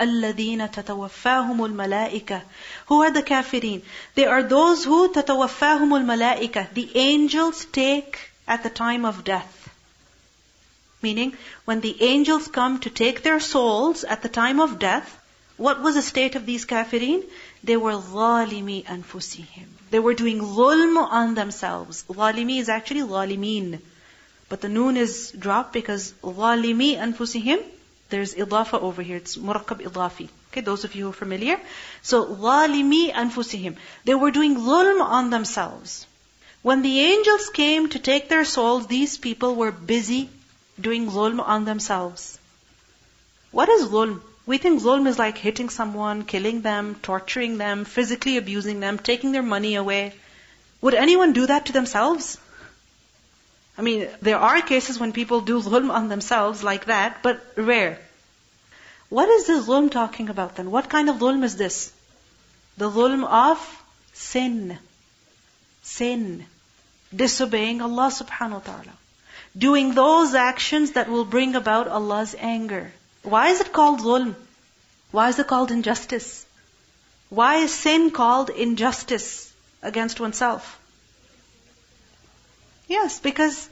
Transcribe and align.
الَّذِينَ 0.00 0.70
تَتَوَفَّاهُمُ 0.70 1.58
الْمَلَائِكَةِ 1.60 2.42
Who 2.86 3.02
are 3.02 3.10
the 3.10 3.22
kafirin? 3.22 3.82
They 4.14 4.26
are 4.26 4.42
those 4.42 4.84
who 4.84 5.12
تَتَوَفَّاهُمُ 5.12 5.90
الْمَلَائِكَةِ 6.04 6.74
The 6.74 6.90
angels 6.96 7.64
take 7.66 8.18
at 8.48 8.62
the 8.62 8.70
time 8.70 9.04
of 9.04 9.22
death. 9.24 9.68
Meaning, 11.02 11.36
when 11.64 11.80
the 11.80 12.02
angels 12.02 12.48
come 12.48 12.80
to 12.80 12.90
take 12.90 13.22
their 13.22 13.40
souls 13.40 14.04
at 14.04 14.22
the 14.22 14.28
time 14.28 14.60
of 14.60 14.78
death, 14.78 15.18
what 15.56 15.80
was 15.80 15.94
the 15.94 16.02
state 16.02 16.34
of 16.34 16.46
these 16.46 16.64
kafirin? 16.66 17.22
They 17.62 17.76
were 17.76 17.92
ظَالِمِي 17.92 18.84
أَنفُسِهِمْ 18.84 19.66
They 19.90 20.00
were 20.00 20.14
doing 20.14 20.40
zulm 20.40 20.96
on 20.96 21.34
themselves. 21.34 22.04
ظالimi 22.08 22.58
is 22.58 22.68
actually 22.68 23.02
ظالمين. 23.02 23.80
But 24.48 24.60
the 24.60 24.68
noon 24.68 24.96
is 24.96 25.30
dropped 25.30 25.72
because 25.72 26.12
ظالمي 26.22 26.96
أنفسهم 26.98 27.62
there's 28.12 28.34
idafa 28.34 28.80
over 28.80 29.02
here. 29.02 29.16
It's 29.16 29.36
murakkab 29.36 29.82
idafi. 29.82 30.28
Okay, 30.50 30.60
those 30.60 30.84
of 30.84 30.94
you 30.94 31.04
who 31.04 31.10
are 31.10 31.20
familiar. 31.24 31.58
So, 32.02 32.24
ظَالِمِي 32.26 33.12
أَنفُسِهِمْ 33.12 33.76
They 34.04 34.14
were 34.14 34.30
doing 34.30 34.56
zulm 34.56 35.00
on 35.00 35.30
themselves. 35.30 36.06
When 36.62 36.82
the 36.82 37.00
angels 37.00 37.48
came 37.48 37.88
to 37.88 37.98
take 37.98 38.28
their 38.28 38.44
souls, 38.44 38.86
these 38.86 39.16
people 39.16 39.54
were 39.54 39.72
busy 39.72 40.28
doing 40.80 41.10
zulm 41.10 41.40
on 41.40 41.64
themselves. 41.64 42.38
What 43.50 43.68
is 43.68 43.86
zulm? 43.86 44.20
We 44.44 44.58
think 44.58 44.82
zulm 44.82 45.06
is 45.06 45.18
like 45.18 45.38
hitting 45.38 45.70
someone, 45.70 46.24
killing 46.24 46.62
them, 46.62 46.96
torturing 47.02 47.58
them, 47.58 47.84
physically 47.84 48.36
abusing 48.36 48.80
them, 48.80 48.98
taking 48.98 49.32
their 49.32 49.42
money 49.42 49.74
away. 49.76 50.14
Would 50.82 50.94
anyone 50.94 51.32
do 51.32 51.46
that 51.46 51.66
to 51.66 51.72
themselves? 51.72 52.38
I 53.77 53.83
mean, 53.83 54.07
there 54.21 54.37
are 54.37 54.61
cases 54.61 54.99
when 54.99 55.13
people 55.13 55.41
do 55.41 55.61
zulm 55.61 55.91
on 55.91 56.07
themselves 56.09 56.63
like 56.63 56.85
that, 56.85 57.21
but 57.21 57.43
rare. 57.55 57.99
What 59.09 59.29
is 59.29 59.47
this 59.47 59.67
zulm 59.67 59.91
talking 59.91 60.29
about 60.29 60.55
then? 60.55 60.71
What 60.71 60.89
kind 60.89 61.09
of 61.09 61.17
zulm 61.17 61.43
is 61.43 61.55
this? 61.55 61.93
The 62.77 62.89
zulm 62.89 63.23
of 63.23 63.83
sin. 64.13 64.77
Sin. 65.83 66.45
Disobeying 67.15 67.81
Allah 67.81 68.09
subhanahu 68.11 68.53
wa 68.53 68.65
ta'ala. 68.71 68.93
Doing 69.57 69.93
those 69.93 70.33
actions 70.33 70.91
that 70.93 71.09
will 71.09 71.25
bring 71.25 71.55
about 71.55 71.87
Allah's 71.87 72.35
anger. 72.37 72.91
Why 73.23 73.49
is 73.49 73.61
it 73.61 73.71
called 73.71 74.01
zulm? 74.01 74.35
Why 75.11 75.29
is 75.29 75.39
it 75.39 75.47
called 75.47 75.71
injustice? 75.71 76.45
Why 77.29 77.57
is 77.57 77.71
sin 77.73 78.11
called 78.11 78.49
injustice 78.49 79.53
against 79.81 80.19
oneself? 80.19 80.79
Yes, 82.87 83.19
because 83.19 83.69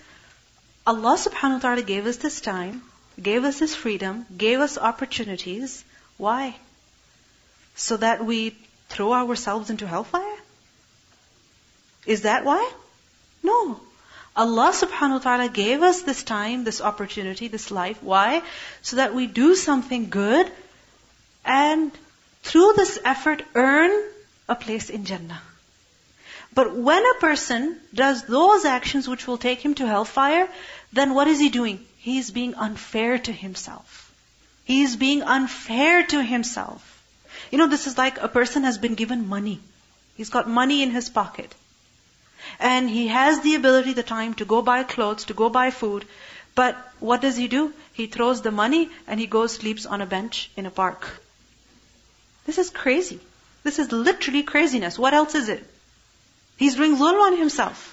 Allah 0.85 1.17
subhanahu 1.17 1.53
wa 1.53 1.59
ta'ala 1.59 1.81
gave 1.81 2.05
us 2.05 2.17
this 2.17 2.41
time, 2.41 2.81
gave 3.21 3.43
us 3.43 3.59
this 3.59 3.73
freedom, 3.73 4.25
gave 4.37 4.59
us 4.59 4.77
opportunities. 4.77 5.83
Why? 6.17 6.55
So 7.75 7.97
that 7.97 8.25
we 8.25 8.55
throw 8.89 9.13
ourselves 9.13 9.69
into 9.69 9.87
hellfire? 9.87 10.37
Is 12.05 12.21
that 12.21 12.45
why? 12.45 12.71
No. 13.41 13.79
Allah 14.35 14.71
subhanahu 14.73 15.19
wa 15.19 15.25
ta'ala 15.25 15.49
gave 15.49 15.81
us 15.81 16.01
this 16.01 16.23
time, 16.23 16.65
this 16.65 16.81
opportunity, 16.81 17.47
this 17.47 17.71
life. 17.71 18.03
Why? 18.03 18.43
So 18.81 18.97
that 18.97 19.15
we 19.15 19.27
do 19.27 19.55
something 19.55 20.09
good 20.09 20.51
and 21.45 21.91
through 22.43 22.73
this 22.75 22.99
effort 23.03 23.43
earn 23.55 23.91
a 24.49 24.55
place 24.55 24.89
in 24.89 25.05
Jannah. 25.05 25.41
But 26.53 26.75
when 26.75 27.05
a 27.05 27.19
person 27.19 27.79
does 27.93 28.23
those 28.23 28.65
actions 28.65 29.07
which 29.07 29.27
will 29.27 29.37
take 29.37 29.59
him 29.59 29.75
to 29.75 29.87
hellfire, 29.87 30.47
then 30.93 31.13
what 31.13 31.27
is 31.27 31.39
he 31.39 31.49
doing? 31.49 31.85
He 31.97 32.17
is 32.17 32.31
being 32.31 32.55
unfair 32.55 33.17
to 33.17 33.31
himself. 33.31 34.13
He 34.63 34.83
is 34.83 34.95
being 34.95 35.21
unfair 35.21 36.03
to 36.07 36.23
himself. 36.23 36.91
You 37.51 37.57
know, 37.57 37.67
this 37.67 37.87
is 37.87 37.97
like 37.97 38.17
a 38.19 38.27
person 38.27 38.63
has 38.63 38.77
been 38.77 38.95
given 38.95 39.27
money. 39.27 39.59
He's 40.15 40.29
got 40.29 40.49
money 40.49 40.81
in 40.81 40.91
his 40.91 41.09
pocket. 41.09 41.53
And 42.59 42.89
he 42.89 43.07
has 43.07 43.41
the 43.41 43.55
ability, 43.55 43.93
the 43.93 44.03
time 44.03 44.33
to 44.35 44.45
go 44.45 44.61
buy 44.61 44.83
clothes, 44.83 45.25
to 45.25 45.33
go 45.33 45.49
buy 45.49 45.71
food. 45.71 46.05
But 46.53 46.77
what 46.99 47.21
does 47.21 47.35
he 47.35 47.47
do? 47.47 47.73
He 47.93 48.07
throws 48.07 48.41
the 48.41 48.51
money 48.51 48.89
and 49.07 49.19
he 49.19 49.27
goes 49.27 49.53
sleeps 49.53 49.85
on 49.85 50.01
a 50.01 50.05
bench 50.05 50.49
in 50.55 50.65
a 50.65 50.71
park. 50.71 51.07
This 52.45 52.57
is 52.57 52.69
crazy. 52.69 53.19
This 53.63 53.79
is 53.79 53.91
literally 53.91 54.43
craziness. 54.43 54.97
What 54.97 55.13
else 55.13 55.35
is 55.35 55.49
it? 55.49 55.63
He's 56.57 56.75
doing 56.75 56.95
zulm 56.95 57.19
on 57.21 57.37
himself. 57.37 57.91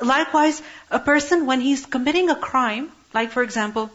Likewise, 0.00 0.62
a 0.90 1.00
person 1.00 1.46
when 1.46 1.60
he's 1.60 1.84
committing 1.84 2.30
a 2.30 2.36
crime, 2.36 2.92
like 3.12 3.32
for 3.32 3.42
example, 3.42 3.90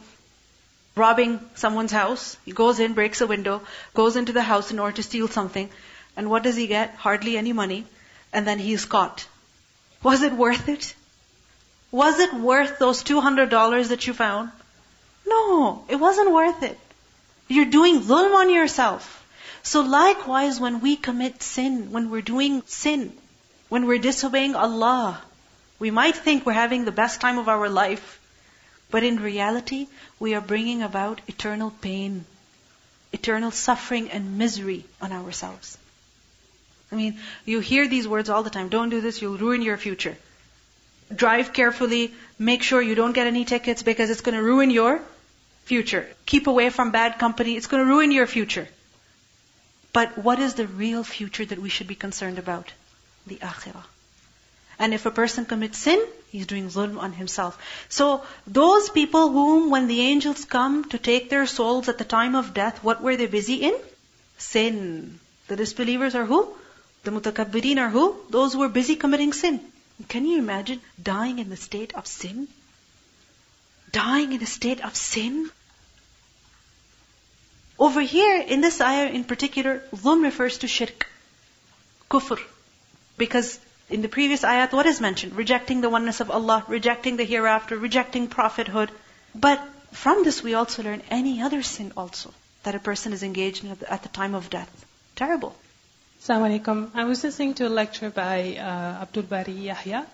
robbing 0.95 1.39
someone's 1.55 1.91
house, 1.91 2.37
he 2.45 2.51
goes 2.51 2.79
in, 2.79 2.93
breaks 2.93 3.21
a 3.21 3.27
window, 3.27 3.61
goes 3.93 4.15
into 4.15 4.33
the 4.33 4.41
house 4.41 4.71
in 4.71 4.79
order 4.79 4.97
to 4.97 5.03
steal 5.03 5.27
something, 5.27 5.69
and 6.17 6.29
what 6.29 6.43
does 6.43 6.55
he 6.55 6.67
get? 6.67 6.93
Hardly 6.95 7.37
any 7.37 7.53
money, 7.53 7.85
and 8.33 8.45
then 8.45 8.59
he's 8.59 8.85
caught. 8.85 9.25
Was 10.03 10.21
it 10.21 10.33
worth 10.33 10.67
it? 10.67 10.93
Was 11.91 12.19
it 12.19 12.33
worth 12.33 12.79
those 12.79 13.03
$200 13.03 13.87
that 13.89 14.05
you 14.07 14.13
found? 14.13 14.51
No, 15.25 15.85
it 15.87 15.95
wasn't 15.95 16.31
worth 16.31 16.63
it. 16.63 16.77
You're 17.47 17.65
doing 17.65 18.01
zulm 18.01 18.35
on 18.35 18.49
yourself. 18.53 19.25
So 19.63 19.81
likewise, 19.81 20.59
when 20.59 20.81
we 20.81 20.95
commit 20.97 21.41
sin, 21.41 21.91
when 21.91 22.09
we're 22.09 22.21
doing 22.21 22.63
sin, 22.65 23.13
when 23.69 23.85
we're 23.87 23.99
disobeying 23.99 24.55
Allah, 24.55 25.21
we 25.79 25.91
might 25.91 26.15
think 26.15 26.45
we're 26.45 26.53
having 26.53 26.85
the 26.85 26.91
best 26.91 27.21
time 27.21 27.37
of 27.37 27.49
our 27.49 27.69
life, 27.69 28.19
but 28.91 29.03
in 29.03 29.17
reality, 29.19 29.87
we 30.19 30.35
are 30.35 30.41
bringing 30.41 30.81
about 30.81 31.21
eternal 31.27 31.71
pain, 31.71 32.25
eternal 33.11 33.51
suffering 33.51 34.09
and 34.11 34.37
misery 34.37 34.85
on 35.01 35.11
ourselves. 35.11 35.77
I 36.91 36.95
mean, 36.95 37.19
you 37.43 37.59
hear 37.59 37.87
these 37.87 38.07
words 38.07 38.29
all 38.29 38.43
the 38.43 38.51
time. 38.51 38.69
Don't 38.69 38.89
do 38.89 39.01
this, 39.01 39.21
you'll 39.21 39.37
ruin 39.37 39.63
your 39.63 39.77
future. 39.77 40.15
Drive 41.13 41.51
carefully, 41.51 42.13
make 42.37 42.61
sure 42.61 42.81
you 42.81 42.95
don't 42.95 43.13
get 43.13 43.27
any 43.27 43.45
tickets 43.45 43.81
because 43.83 44.09
it's 44.09 44.21
going 44.21 44.37
to 44.37 44.43
ruin 44.43 44.69
your 44.69 45.01
future. 45.65 46.07
Keep 46.25 46.47
away 46.47 46.69
from 46.69 46.91
bad 46.91 47.17
company, 47.17 47.55
it's 47.55 47.67
going 47.67 47.83
to 47.83 47.89
ruin 47.89 48.11
your 48.11 48.27
future. 48.27 48.67
But 49.91 50.17
what 50.17 50.39
is 50.39 50.53
the 50.55 50.67
real 50.67 51.03
future 51.03 51.45
that 51.45 51.59
we 51.59 51.69
should 51.69 51.87
be 51.87 51.95
concerned 51.95 52.39
about? 52.39 52.71
The 53.27 53.37
akhirah. 53.37 53.83
And 54.79 54.93
if 54.93 55.05
a 55.05 55.11
person 55.11 55.45
commits 55.45 55.77
sin, 55.77 56.03
he's 56.31 56.47
doing 56.47 56.69
zulm 56.69 56.97
on 56.99 57.13
himself. 57.13 57.57
So 57.89 58.23
those 58.47 58.89
people 58.89 59.29
whom 59.29 59.69
when 59.69 59.87
the 59.87 60.01
angels 60.01 60.45
come 60.45 60.85
to 60.89 60.97
take 60.97 61.29
their 61.29 61.45
souls 61.45 61.89
at 61.89 61.97
the 61.97 62.03
time 62.03 62.35
of 62.35 62.53
death, 62.53 62.83
what 62.83 63.01
were 63.01 63.15
they 63.15 63.27
busy 63.27 63.55
in? 63.55 63.75
Sin. 64.37 65.19
The 65.47 65.55
disbelievers 65.55 66.15
are 66.15 66.25
who? 66.25 66.53
The 67.03 67.11
mutakabbirin 67.11 67.77
are 67.77 67.89
who? 67.89 68.15
Those 68.29 68.53
who 68.53 68.63
are 68.63 68.69
busy 68.69 68.95
committing 68.95 69.33
sin. 69.33 69.59
Can 70.07 70.25
you 70.25 70.39
imagine 70.39 70.81
dying 71.01 71.39
in 71.39 71.49
the 71.49 71.57
state 71.57 71.93
of 71.93 72.07
sin? 72.07 72.47
Dying 73.91 74.33
in 74.33 74.41
a 74.41 74.47
state 74.47 74.83
of 74.83 74.95
sin? 74.95 75.51
Over 77.77 78.01
here, 78.01 78.41
in 78.41 78.61
this 78.61 78.81
ayah 78.81 79.09
in 79.09 79.23
particular, 79.23 79.83
zulm 79.91 80.23
refers 80.23 80.57
to 80.59 80.67
shirk, 80.67 81.07
kufr. 82.09 82.39
Because 83.17 83.59
in 83.89 84.01
the 84.01 84.07
previous 84.07 84.41
ayat, 84.41 84.71
what 84.71 84.85
is 84.85 85.01
mentioned? 85.01 85.35
Rejecting 85.35 85.81
the 85.81 85.89
oneness 85.89 86.19
of 86.19 86.31
Allah, 86.31 86.63
rejecting 86.67 87.17
the 87.17 87.23
hereafter, 87.23 87.77
rejecting 87.77 88.27
prophethood. 88.27 88.91
But 89.35 89.61
from 89.91 90.23
this 90.23 90.41
we 90.41 90.53
also 90.53 90.83
learn 90.83 91.01
any 91.09 91.41
other 91.41 91.61
sin 91.63 91.91
also 91.95 92.33
that 92.63 92.75
a 92.75 92.79
person 92.79 93.13
is 93.13 93.23
engaged 93.23 93.63
in 93.63 93.71
at 93.87 94.03
the 94.03 94.09
time 94.09 94.35
of 94.35 94.49
death. 94.49 94.85
Terrible. 95.15 95.55
Assalamu. 96.21 96.89
I 96.95 97.03
was 97.03 97.23
listening 97.23 97.53
to 97.55 97.67
a 97.67 97.69
lecture 97.69 98.09
by 98.09 98.55
uh, 98.57 99.01
Abdul 99.03 99.23
Bari 99.23 99.51
Yahya. 99.51 100.05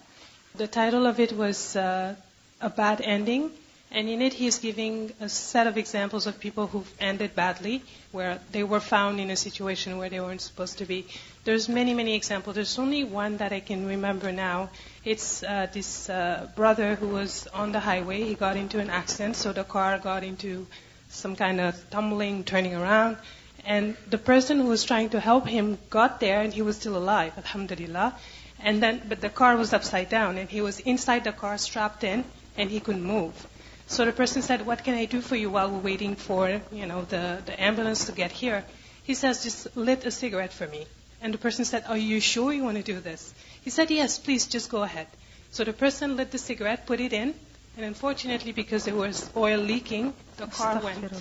The 0.56 0.68
title 0.68 1.06
of 1.06 1.20
it 1.20 1.32
was 1.32 1.76
uh, 1.76 2.16
A 2.60 2.70
Bad 2.70 3.02
Ending. 3.02 3.52
And 3.92 4.08
in 4.08 4.22
it, 4.22 4.34
he's 4.34 4.60
giving 4.60 5.14
a 5.20 5.28
set 5.28 5.66
of 5.66 5.76
examples 5.76 6.28
of 6.28 6.40
people 6.40 6.68
who've 6.68 6.94
ended 7.00 7.34
badly, 7.36 7.82
where 8.12 8.40
they 8.52 8.64
were 8.64 8.80
found 8.80 9.20
in 9.20 9.32
a 9.32 9.36
situation 9.36 9.98
where 9.98 10.10
they 10.10 10.20
weren't 10.20 10.42
supposed 10.42 10.78
to 10.78 10.86
be. 10.86 11.08
There's 11.44 11.68
many, 11.68 11.96
many 11.96 12.14
examples. 12.14 12.56
There's 12.56 12.78
only 12.78 13.04
one 13.04 13.38
that 13.38 13.52
I 13.52 13.62
can 13.62 13.88
remember 13.88 14.32
now. 14.32 14.70
It's 15.04 15.42
uh, 15.42 15.68
this 15.74 16.08
uh, 16.08 16.50
brother 16.56 16.96
who 16.96 17.08
was 17.08 17.48
on 17.48 17.72
the 17.72 17.80
highway. 17.80 18.24
He 18.24 18.36
got 18.36 18.58
into 18.58 18.78
an 18.78 18.92
accident, 18.92 19.36
so 19.38 19.54
the 19.54 19.64
car 19.64 19.98
got 19.98 20.24
into 20.24 20.68
some 21.10 21.36
kind 21.36 21.60
of 21.60 21.90
tumbling, 21.90 22.44
turning 22.44 22.76
around. 22.76 23.18
And 23.66 23.98
the 24.08 24.20
person 24.20 24.60
who 24.60 24.68
was 24.68 24.84
trying 24.84 25.10
to 25.10 25.20
help 25.20 25.48
him 25.48 25.80
got 25.90 26.20
there, 26.20 26.42
and 26.42 26.54
he 26.54 26.62
was 26.62 26.76
still 26.78 26.96
alive, 26.96 27.34
alhamdulillah. 27.38 28.16
And 28.60 28.84
then, 28.84 29.02
but 29.10 29.20
the 29.20 29.30
car 29.30 29.58
was 29.58 29.74
upside 29.74 30.10
down, 30.10 30.38
and 30.38 30.48
he 30.48 30.62
was 30.62 30.80
inside 30.80 31.24
the 31.24 31.32
car, 31.32 31.58
strapped 31.58 32.04
in, 32.04 32.24
and 32.56 32.70
he 32.70 32.80
couldn't 32.80 33.04
move. 33.04 33.48
So 33.90 34.06
the 34.06 34.14
person 34.14 34.44
said, 34.44 34.66
"What 34.66 34.84
can 34.84 34.94
I 34.94 35.06
do 35.06 35.20
for 35.20 35.36
you 35.36 35.50
while 35.50 35.70
we're 35.72 35.80
waiting 35.92 36.16
for 36.16 36.62
you 36.72 36.86
know 36.86 37.02
the 37.14 37.42
the 37.46 37.60
ambulance 37.60 38.06
to 38.06 38.12
get 38.12 38.32
here?" 38.32 38.64
He 39.04 39.16
says, 39.16 39.44
"Just 39.44 39.76
lit 39.76 40.06
a 40.06 40.12
cigarette 40.12 40.54
for 40.54 40.68
me." 40.68 40.86
And 41.22 41.34
the 41.34 41.40
person 41.40 41.66
said, 41.66 41.84
"Are 41.88 41.98
you 41.98 42.20
sure 42.20 42.54
you 42.54 42.64
want 42.64 42.78
to 42.78 42.84
do 42.84 43.00
this?" 43.00 43.34
He 43.64 43.72
said, 43.72 43.90
"Yes, 43.92 44.20
please, 44.20 44.46
just 44.46 44.70
go 44.70 44.84
ahead." 44.84 45.08
So 45.52 45.64
the 45.64 45.74
person 45.74 46.16
lit 46.18 46.30
the 46.32 46.38
cigarette, 46.38 46.86
put 46.86 47.00
it 47.00 47.14
in, 47.14 47.34
and 47.78 47.86
unfortunately, 47.86 48.52
because 48.52 48.86
there 48.86 48.96
was 48.96 49.30
oil 49.36 49.60
leaking, 49.60 50.14
the 50.38 50.46
car 50.46 50.80
went 50.84 51.12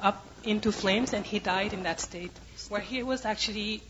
up 0.00 0.24
into 0.42 0.72
flames 0.72 1.12
and 1.12 1.24
he 1.24 1.38
died 1.38 1.74
in 1.74 1.82
that 1.82 2.00
state. 2.00 2.32
Where 2.70 2.80
he 2.80 3.02
was 3.02 3.26
actually 3.26 3.82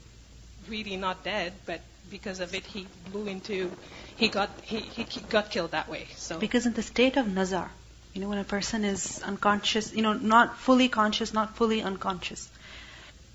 really 0.69 0.97
not 0.97 1.23
dead, 1.23 1.53
but 1.65 1.81
because 2.11 2.41
of 2.41 2.55
it 2.55 2.67
he 2.67 2.87
blew 3.13 3.27
into 3.29 3.71
he 4.17 4.29
got 4.29 4.51
he, 4.63 4.81
he 4.81 5.05
got 5.29 5.51
killed 5.51 5.71
that 5.71 5.89
way. 5.89 6.07
So 6.17 6.39
Because 6.39 6.67
in 6.67 6.73
the 6.75 6.83
state 6.83 7.17
of 7.17 7.29
nazar, 7.29 7.71
you 8.14 8.22
know, 8.22 8.30
when 8.30 8.40
a 8.40 8.44
person 8.44 8.84
is 8.84 9.22
unconscious, 9.24 9.94
you 9.94 10.02
know, 10.02 10.14
not 10.14 10.58
fully 10.58 10.90
conscious, 10.90 11.34
not 11.34 11.56
fully 11.56 11.82
unconscious, 11.82 12.50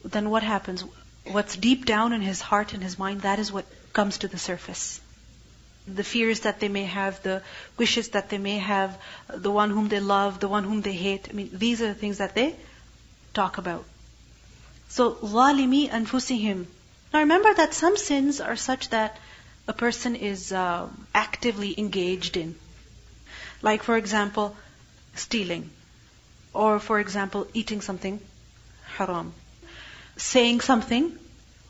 then 0.05 0.31
what 0.31 0.43
happens? 0.43 0.85
What's 1.25 1.57
deep 1.57 1.87
down 1.87 2.13
in 2.13 2.21
his 2.21 2.41
heart 2.41 2.75
and 2.75 2.83
his 2.83 2.99
mind, 2.99 3.23
that 3.23 3.39
is 3.39 3.53
what 3.53 3.65
comes 3.93 4.19
to 4.19 4.29
the 4.29 4.39
surface. 4.39 5.01
The 5.87 6.05
fears 6.05 6.41
that 6.41 6.61
they 6.61 6.69
may 6.69 6.85
have, 6.85 7.23
the 7.23 7.43
wishes 7.79 8.11
that 8.11 8.31
they 8.31 8.39
may 8.39 8.59
have, 8.59 8.99
the 9.29 9.51
one 9.51 9.71
whom 9.71 9.89
they 9.89 10.01
love, 10.01 10.41
the 10.41 10.49
one 10.49 10.65
whom 10.65 10.83
they 10.83 10.93
hate. 10.93 11.29
I 11.31 11.33
mean, 11.35 11.51
these 11.53 11.81
are 11.81 11.89
the 11.89 11.95
things 11.95 12.19
that 12.19 12.35
they 12.35 12.55
talk 13.33 13.59
about. 13.59 13.85
So, 14.89 15.13
ظالمي 15.15 15.91
أنفسهم. 15.91 16.67
Now 17.13 17.21
remember 17.21 17.55
that 17.55 17.75
some 17.75 17.97
sins 17.97 18.41
are 18.41 18.57
such 18.57 18.91
that 18.91 19.17
a 19.69 19.73
person 19.73 20.17
is 20.17 20.53
uh, 20.53 20.89
actively 21.15 21.75
engaged 21.79 22.37
in. 22.37 22.55
Like, 23.63 23.83
for 23.83 23.97
example, 23.97 24.57
stealing. 25.20 25.70
Or, 26.54 26.80
for 26.80 27.00
example, 27.00 27.48
eating 27.54 27.82
something 27.82 28.20
haram. 28.98 29.34
Saying 30.18 30.62
something 30.62 31.18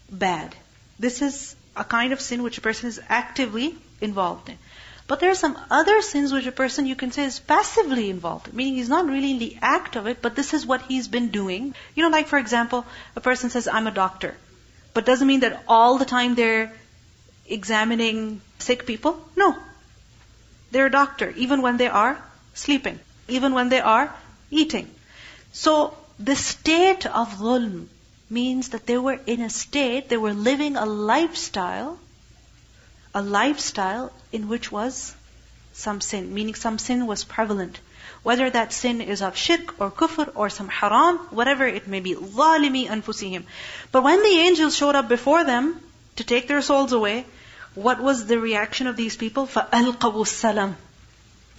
bad. 0.10 0.56
This 0.98 1.22
is 1.22 1.56
a 1.76 1.84
kind 1.84 2.14
of 2.14 2.22
sin 2.22 2.44
which 2.44 2.58
a 2.58 2.62
person 2.62 2.90
is 2.90 3.02
actively 3.08 3.76
involved 4.02 4.50
in. 4.50 4.58
But 5.08 5.20
there 5.20 5.32
are 5.32 5.36
some 5.36 5.58
other 5.72 6.02
sins 6.04 6.32
which 6.32 6.46
a 6.46 6.52
person 6.52 6.86
you 6.86 6.96
can 6.96 7.12
say 7.12 7.24
is 7.24 7.40
passively 7.40 8.10
involved, 8.12 8.54
meaning 8.54 8.76
he's 8.76 8.90
not 8.90 9.08
really 9.08 9.32
in 9.32 9.40
the 9.40 9.58
act 9.60 9.96
of 9.96 10.06
it, 10.06 10.22
but 10.22 10.36
this 10.36 10.54
is 10.54 10.68
what 10.68 10.84
he's 10.84 11.08
been 11.08 11.30
doing. 11.30 11.74
You 11.96 12.04
know, 12.04 12.10
like 12.10 12.28
for 12.28 12.38
example, 12.38 12.86
a 13.16 13.22
person 13.22 13.50
says, 13.50 13.68
I'm 13.68 13.88
a 13.88 13.92
doctor. 13.92 14.36
But 14.94 15.06
doesn't 15.06 15.28
mean 15.28 15.40
that 15.40 15.64
all 15.68 15.98
the 15.98 16.06
time 16.06 16.36
they're 16.36 16.72
examining 17.48 18.42
sick 18.60 18.86
people. 18.86 19.20
No. 19.36 19.58
They're 20.72 20.86
a 20.86 20.92
doctor, 20.92 21.34
even 21.36 21.64
when 21.64 21.78
they 21.78 21.88
are 21.88 22.22
sleeping, 22.54 23.00
even 23.29 23.55
when 23.55 23.69
they 23.69 23.81
are 23.81 24.15
eating. 24.51 24.91
So, 25.53 25.97
the 26.19 26.37
state 26.37 27.07
of 27.07 27.39
dhulm 27.39 27.89
means 28.31 28.71
that 28.71 28.87
they 28.87 28.99
were 28.99 29.19
in 29.27 29.41
a 29.41 29.51
state, 29.51 30.09
they 30.09 30.17
were 30.17 30.33
living 30.33 30.77
a 30.77 30.87
lifestyle, 30.87 31.99
a 33.15 33.23
lifestyle 33.23 34.13
in 34.33 34.49
which 34.49 34.71
was 34.73 35.15
some 35.73 36.01
sin, 36.01 36.33
meaning 36.35 36.55
some 36.55 36.79
sin 36.79 37.07
was 37.07 37.25
prevalent. 37.25 37.79
Whether 38.23 38.49
that 38.51 38.73
sin 38.73 39.01
is 39.01 39.23
of 39.23 39.37
shirk 39.37 39.81
or 39.81 39.91
kufr 39.91 40.31
or 40.35 40.49
some 40.49 40.69
haram, 40.69 41.19
whatever 41.31 41.67
it 41.67 41.87
may 41.87 42.01
be, 42.01 42.15
ظالمي 42.15 42.89
أنفسهم. 42.89 43.45
But 43.93 44.03
when 44.03 44.23
the 44.23 44.39
angels 44.47 44.77
showed 44.77 44.95
up 44.95 45.09
before 45.09 45.45
them 45.45 45.81
to 46.17 46.25
take 46.25 46.49
their 46.49 46.63
souls 46.63 46.93
away, 46.93 47.27
what 47.75 48.01
was 48.01 48.27
the 48.27 48.39
reaction 48.39 48.87
of 48.87 48.97
these 48.97 49.17
people? 49.17 49.47
فَأَلْقَوُوا 49.47 49.99
السَّلَامِ 49.99 50.75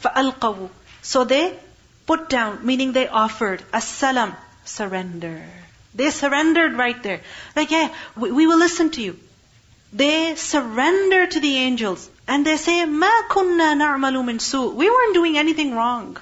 فَأَلْقَوُوا 0.02 0.70
so 1.03 1.25
they 1.25 1.59
put 2.07 2.29
down, 2.29 2.67
meaning 2.67 2.93
they 2.93 3.09
offered, 3.09 3.63
a 3.73 3.81
salam, 3.81 4.35
surrender. 4.65 5.43
They 5.95 6.11
surrendered 6.11 6.75
right 6.75 7.03
there. 7.03 7.21
Like, 7.57 7.71
yeah, 7.71 7.93
we, 8.17 8.31
we 8.31 8.47
will 8.47 8.59
listen 8.59 8.91
to 8.91 9.03
you. 9.03 9.19
They 9.93 10.37
surrender 10.37 11.27
to 11.27 11.41
the 11.41 11.57
angels 11.57 12.09
and 12.29 12.47
they 12.47 12.57
say, 12.57 12.85
"Ma 12.85 13.11
kunna 13.29 13.75
na'malu 13.75 14.25
min 14.25 14.39
su." 14.39 14.71
We 14.71 14.89
weren't 14.89 15.15
doing 15.15 15.37
anything 15.37 15.75
wrong. 15.75 16.17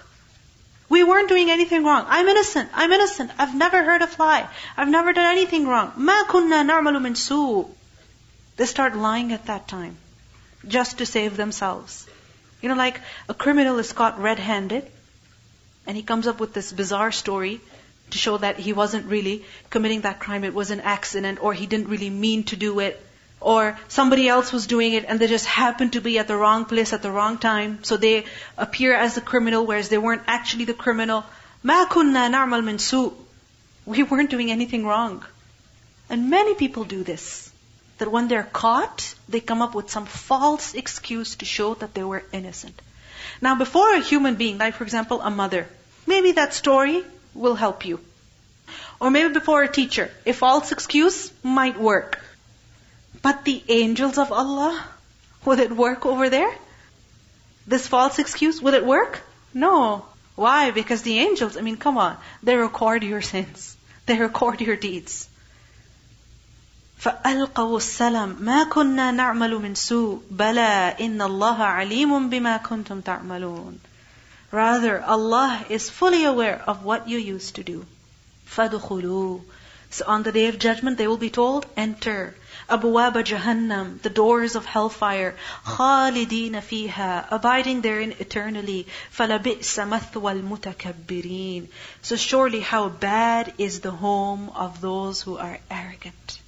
We 0.88 1.04
weren't 1.04 1.28
doing 1.28 1.50
anything 1.50 1.84
wrong. 1.84 2.06
I'm 2.08 2.26
innocent. 2.28 2.70
I'm 2.72 2.90
innocent. 2.90 3.30
I've 3.38 3.54
never 3.54 3.82
heard 3.84 4.00
a 4.00 4.06
fly. 4.06 4.48
I've 4.74 4.88
never 4.88 5.12
done 5.12 5.30
anything 5.36 5.66
wrong. 5.66 5.92
Ma 5.96 6.24
kunna 6.24 6.64
na'malu 6.64 7.02
min 7.02 7.14
su. 7.14 7.68
They 8.56 8.64
start 8.64 8.96
lying 8.96 9.32
at 9.32 9.44
that 9.46 9.68
time 9.68 9.98
just 10.66 10.98
to 10.98 11.06
save 11.06 11.36
themselves. 11.36 12.06
You 12.61 12.69
know, 12.69 12.75
like 12.75 12.99
a 13.27 13.33
criminal 13.33 13.79
is 13.79 13.91
caught 13.91 14.19
red-handed. 14.19 14.89
And 15.85 15.97
he 15.97 16.03
comes 16.03 16.27
up 16.27 16.39
with 16.39 16.53
this 16.53 16.71
bizarre 16.71 17.11
story 17.11 17.59
to 18.11 18.17
show 18.17 18.37
that 18.37 18.57
he 18.57 18.73
wasn't 18.73 19.05
really 19.05 19.43
committing 19.69 20.01
that 20.01 20.19
crime. 20.19 20.43
It 20.43 20.53
was 20.53 20.71
an 20.71 20.79
accident 20.79 21.39
or 21.41 21.53
he 21.53 21.65
didn't 21.65 21.89
really 21.89 22.09
mean 22.09 22.43
to 22.45 22.55
do 22.55 22.79
it. 22.79 23.01
Or 23.41 23.77
somebody 23.89 24.29
else 24.29 24.53
was 24.53 24.67
doing 24.67 24.93
it 24.93 25.03
and 25.05 25.19
they 25.19 25.27
just 25.27 25.45
happened 25.45 25.93
to 25.93 26.01
be 26.01 26.17
at 26.19 26.29
the 26.29 26.37
wrong 26.37 26.63
place 26.63 26.93
at 26.93 27.01
the 27.01 27.11
wrong 27.11 27.37
time. 27.37 27.83
So 27.83 27.97
they 27.97 28.25
appear 28.57 28.95
as 28.95 29.15
the 29.15 29.21
criminal 29.21 29.65
whereas 29.65 29.89
they 29.89 29.97
weren't 29.97 30.23
actually 30.27 30.65
the 30.65 30.73
criminal. 30.73 31.25
ما 31.65 31.85
كنا 31.89 32.29
نعمل 32.29 32.63
من 32.63 32.77
سوء. 32.77 33.13
We 33.85 34.03
weren't 34.03 34.29
doing 34.29 34.49
anything 34.49 34.85
wrong. 34.85 35.25
And 36.09 36.29
many 36.29 36.55
people 36.55 36.85
do 36.85 37.03
this. 37.03 37.51
That 37.98 38.10
when 38.10 38.28
they're 38.28 38.48
caught, 38.52 39.14
they 39.28 39.40
come 39.40 39.62
up 39.62 39.74
with 39.74 39.90
some 39.90 40.06
false 40.06 40.74
excuse 40.74 41.36
to 41.36 41.44
show 41.44 41.74
that 41.74 41.94
they 41.94 42.04
were 42.04 42.24
innocent. 42.32 42.80
Now 43.40 43.54
before 43.56 43.94
a 43.94 44.00
human 44.00 44.36
being, 44.36 44.58
like 44.58 44.74
for 44.74 44.84
example 44.84 45.20
a 45.20 45.30
mother, 45.30 45.68
maybe 46.06 46.32
that 46.32 46.54
story 46.54 47.04
will 47.34 47.54
help 47.54 47.84
you. 47.84 48.00
Or 49.00 49.10
maybe 49.10 49.32
before 49.32 49.62
a 49.62 49.72
teacher, 49.72 50.10
a 50.26 50.32
false 50.32 50.72
excuse 50.72 51.32
might 51.42 51.78
work. 51.78 52.20
But 53.22 53.44
the 53.44 53.62
angels 53.68 54.18
of 54.18 54.32
Allah, 54.32 54.84
will 55.44 55.58
it 55.60 55.72
work 55.72 56.06
over 56.06 56.28
there? 56.28 56.52
This 57.66 57.86
false 57.86 58.18
excuse, 58.18 58.60
will 58.62 58.74
it 58.74 58.84
work? 58.84 59.20
No. 59.54 60.04
Why? 60.34 60.70
Because 60.70 61.02
the 61.02 61.18
angels, 61.18 61.56
I 61.56 61.60
mean, 61.62 61.76
come 61.76 61.98
on, 61.98 62.16
they 62.42 62.56
record 62.56 63.02
your 63.02 63.22
sins. 63.22 63.76
They 64.06 64.18
record 64.18 64.60
your 64.60 64.76
deeds. 64.76 65.28
فألقوا 67.03 67.77
السلام 67.77 68.37
ما 68.39 68.63
كنا 68.63 69.11
نعمل 69.11 69.55
من 69.55 69.75
سوء 69.75 70.21
بلى 70.31 70.95
إن 71.01 71.21
الله 71.21 71.63
عليم 71.63 72.29
بما 72.29 72.57
كنتم 72.57 73.01
تعملون 73.01 73.79
Rather, 74.51 75.03
Allah 75.03 75.65
is 75.69 75.89
fully 75.89 76.23
aware 76.23 76.61
of 76.65 76.85
what 76.85 77.09
you 77.09 77.17
used 77.17 77.55
to 77.55 77.63
do. 77.63 77.85
فَدُخُلُوا 78.55 79.41
So 79.89 80.05
on 80.07 80.23
the 80.23 80.31
day 80.31 80.47
of 80.47 80.57
judgment, 80.57 80.97
they 80.97 81.07
will 81.07 81.17
be 81.17 81.29
told, 81.29 81.65
enter. 81.75 82.35
أبواب 82.69 83.17
جهنم, 83.23 84.01
the 84.01 84.09
doors 84.09 84.55
of 84.55 84.65
hellfire, 84.65 85.35
خالدين 85.65 86.61
فيها, 86.61 87.27
abiding 87.31 87.81
therein 87.81 88.13
eternally. 88.19 88.87
فَلَبِئْسَ 89.11 89.79
مَثْوَى 89.79 90.41
الْمُتَكَبِّرِينَ 90.41 91.67
So 92.01 92.15
surely 92.15 92.61
how 92.61 92.87
bad 92.87 93.53
is 93.57 93.81
the 93.81 93.91
home 93.91 94.49
of 94.55 94.79
those 94.79 95.21
who 95.21 95.37
are 95.37 95.59
arrogant. 95.69 96.39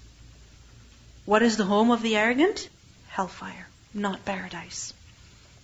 What 1.29 1.41
is 1.41 1.57
the 1.57 1.65
home 1.65 1.91
of 1.91 2.01
the 2.01 2.15
arrogant? 2.15 2.69
Hellfire, 3.07 3.67
not 3.93 4.25
paradise. 4.25 4.93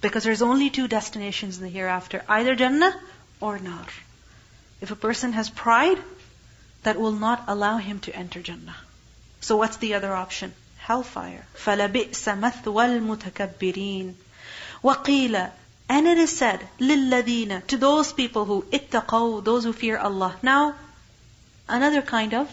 Because 0.02 0.24
there's 0.24 0.42
only 0.42 0.70
two 0.70 0.88
destinations 0.88 1.58
in 1.58 1.64
the 1.64 1.70
hereafter, 1.70 2.24
either 2.28 2.56
Jannah 2.56 3.00
or 3.40 3.60
Nar. 3.60 3.86
If 4.82 4.90
a 4.90 4.96
person 4.96 5.34
has 5.34 5.50
pride, 5.50 6.00
that 6.84 7.00
will 7.00 7.12
not 7.12 7.44
allow 7.48 7.78
him 7.78 8.00
to 8.00 8.16
enter 8.16 8.42
Jannah. 8.42 8.76
So 9.42 9.58
what's 9.58 9.78
the 9.78 9.94
other 9.94 10.14
option? 10.14 10.54
Hellfire. 10.78 11.46
فَلَبِئْسَ 11.56 12.40
مَثْوَى 12.40 13.00
الْمُتَكَبِّرِينَ 13.00 14.16
وَقِيلَ 14.84 15.52
And 15.90 16.08
it 16.08 16.18
is 16.18 16.36
said, 16.36 16.68
لِلَّذِينَ 16.80 17.68
To 17.68 17.78
those 17.78 18.14
people 18.14 18.46
who 18.46 18.64
اتَّقَوْا 18.72 19.44
Those 19.44 19.64
who 19.64 19.74
fear 19.74 19.98
Allah. 19.98 20.36
Now, 20.42 20.76
another 21.70 22.02
kind 22.02 22.34
of 22.34 22.52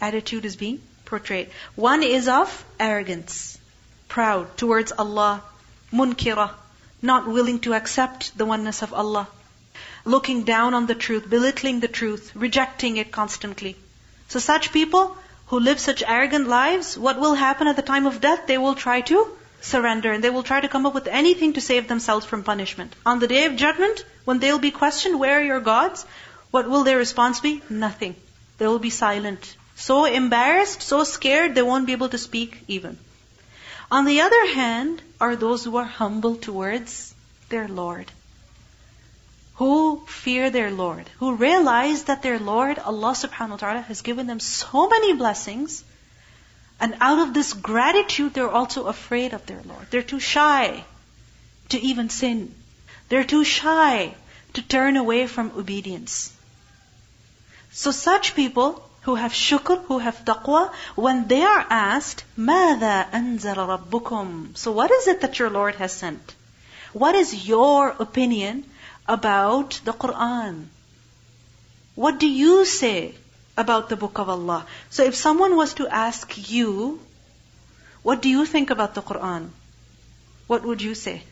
attitude 0.00 0.44
is 0.44 0.54
being 0.54 0.80
portrayed. 1.09 1.49
One 1.75 2.03
is 2.03 2.27
of 2.27 2.63
arrogance, 2.79 3.57
proud 4.07 4.55
towards 4.57 4.91
Allah, 4.91 5.43
munkira, 5.91 6.51
not 7.01 7.27
willing 7.27 7.59
to 7.61 7.73
accept 7.73 8.37
the 8.37 8.45
oneness 8.45 8.81
of 8.81 8.93
Allah, 8.93 9.27
looking 10.05 10.43
down 10.43 10.73
on 10.73 10.85
the 10.85 10.95
truth, 10.95 11.29
belittling 11.29 11.79
the 11.79 11.87
truth, 11.87 12.31
rejecting 12.35 12.97
it 12.97 13.11
constantly. 13.11 13.75
So 14.27 14.39
such 14.39 14.71
people 14.71 15.17
who 15.47 15.59
live 15.59 15.79
such 15.79 16.03
arrogant 16.03 16.47
lives, 16.47 16.97
what 16.97 17.19
will 17.19 17.33
happen 17.33 17.67
at 17.67 17.75
the 17.75 17.81
time 17.91 18.05
of 18.05 18.21
death? 18.21 18.45
They 18.47 18.57
will 18.57 18.75
try 18.75 19.01
to 19.01 19.27
surrender 19.61 20.11
and 20.11 20.23
they 20.23 20.29
will 20.29 20.43
try 20.43 20.61
to 20.61 20.67
come 20.69 20.85
up 20.85 20.93
with 20.93 21.07
anything 21.07 21.53
to 21.53 21.61
save 21.61 21.87
themselves 21.87 22.25
from 22.25 22.43
punishment. 22.43 22.95
On 23.05 23.19
the 23.19 23.27
day 23.27 23.45
of 23.45 23.55
judgment, 23.55 24.05
when 24.25 24.39
they'll 24.39 24.59
be 24.59 24.71
questioned, 24.71 25.19
where 25.19 25.39
are 25.39 25.43
your 25.43 25.59
gods? 25.59 26.05
What 26.51 26.69
will 26.69 26.83
their 26.83 26.97
response 26.97 27.39
be? 27.39 27.61
Nothing. 27.69 28.15
They 28.57 28.67
will 28.67 28.79
be 28.79 28.89
silent. 28.89 29.55
So 29.79 30.03
embarrassed, 30.03 30.81
so 30.81 31.05
scared, 31.05 31.55
they 31.55 31.61
won't 31.61 31.85
be 31.85 31.93
able 31.93 32.09
to 32.09 32.17
speak 32.17 32.63
even. 32.67 32.97
On 33.89 34.03
the 34.03 34.21
other 34.21 34.47
hand, 34.47 35.01
are 35.21 35.37
those 35.37 35.63
who 35.63 35.77
are 35.77 35.85
humble 35.85 36.35
towards 36.35 37.15
their 37.47 37.69
Lord. 37.69 38.11
Who 39.55 40.03
fear 40.05 40.49
their 40.49 40.69
Lord. 40.69 41.09
Who 41.19 41.35
realize 41.35 42.03
that 42.03 42.21
their 42.21 42.39
Lord, 42.39 42.77
Allah 42.77 43.13
subhanahu 43.13 43.51
wa 43.51 43.55
ta'ala, 43.55 43.81
has 43.83 44.01
given 44.01 44.27
them 44.27 44.41
so 44.41 44.89
many 44.89 45.13
blessings. 45.13 45.85
And 46.81 46.97
out 46.99 47.19
of 47.19 47.33
this 47.33 47.53
gratitude, 47.53 48.33
they're 48.33 48.51
also 48.51 48.87
afraid 48.87 49.33
of 49.33 49.45
their 49.45 49.61
Lord. 49.63 49.87
They're 49.91 50.03
too 50.03 50.19
shy 50.19 50.83
to 51.69 51.79
even 51.79 52.09
sin. 52.09 52.53
They're 53.07 53.23
too 53.23 53.45
shy 53.45 54.13
to 54.55 54.61
turn 54.61 54.97
away 54.97 55.25
from 55.27 55.53
obedience. 55.55 56.33
So 57.71 57.91
such 57.91 58.35
people 58.35 58.88
who 59.08 59.14
have 59.16 59.32
shukr, 59.32 59.84
who 59.84 59.98
have 59.98 60.24
taqwa, 60.24 60.72
when 60.94 61.26
they 61.28 61.42
are 61.42 61.66
asked, 61.68 62.24
ماذا 62.38 63.10
أنزل 63.12 63.56
ربكم? 63.56 64.56
So 64.56 64.72
what 64.72 64.90
is 64.90 65.08
it 65.08 65.20
that 65.20 65.38
your 65.38 65.50
Lord 65.50 65.74
has 65.76 65.92
sent? 65.92 66.34
What 66.92 67.14
is 67.14 67.46
your 67.46 67.88
opinion 67.98 68.64
about 69.06 69.80
the 69.84 69.92
Quran? 69.92 70.66
What 71.94 72.18
do 72.18 72.26
you 72.26 72.64
say 72.64 73.14
about 73.56 73.88
the 73.88 73.96
book 73.96 74.18
of 74.18 74.28
Allah? 74.28 74.66
So 74.90 75.04
if 75.04 75.14
someone 75.14 75.56
was 75.56 75.74
to 75.74 75.88
ask 75.88 76.50
you, 76.50 77.00
what 78.02 78.22
do 78.22 78.28
you 78.28 78.46
think 78.46 78.70
about 78.70 78.94
the 78.94 79.02
Quran? 79.02 79.50
What 80.46 80.64
would 80.64 80.82
you 80.82 80.94
say? 80.94 81.22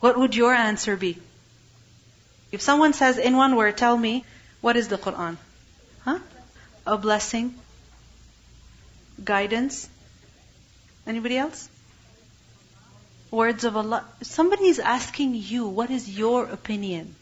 What 0.00 0.18
would 0.18 0.34
your 0.34 0.54
answer 0.54 0.96
be? 0.96 1.18
If 2.52 2.62
someone 2.62 2.92
says 2.92 3.18
in 3.18 3.36
one 3.36 3.56
word, 3.56 3.76
tell 3.76 3.96
me, 3.96 4.24
what 4.60 4.76
is 4.76 4.88
the 4.88 4.98
Quran? 4.98 5.36
Huh? 6.04 6.18
A 6.85 6.97
blessing? 6.97 7.53
Guidance? 9.23 9.87
Anybody 11.07 11.37
else? 11.37 11.69
Words 13.31 13.63
of 13.63 13.77
Allah. 13.77 14.05
Somebody 14.21 14.65
is 14.65 14.79
asking 14.79 15.35
you, 15.35 15.67
what 15.67 15.89
is 15.89 16.09
your 16.09 16.45
opinion? 16.45 17.15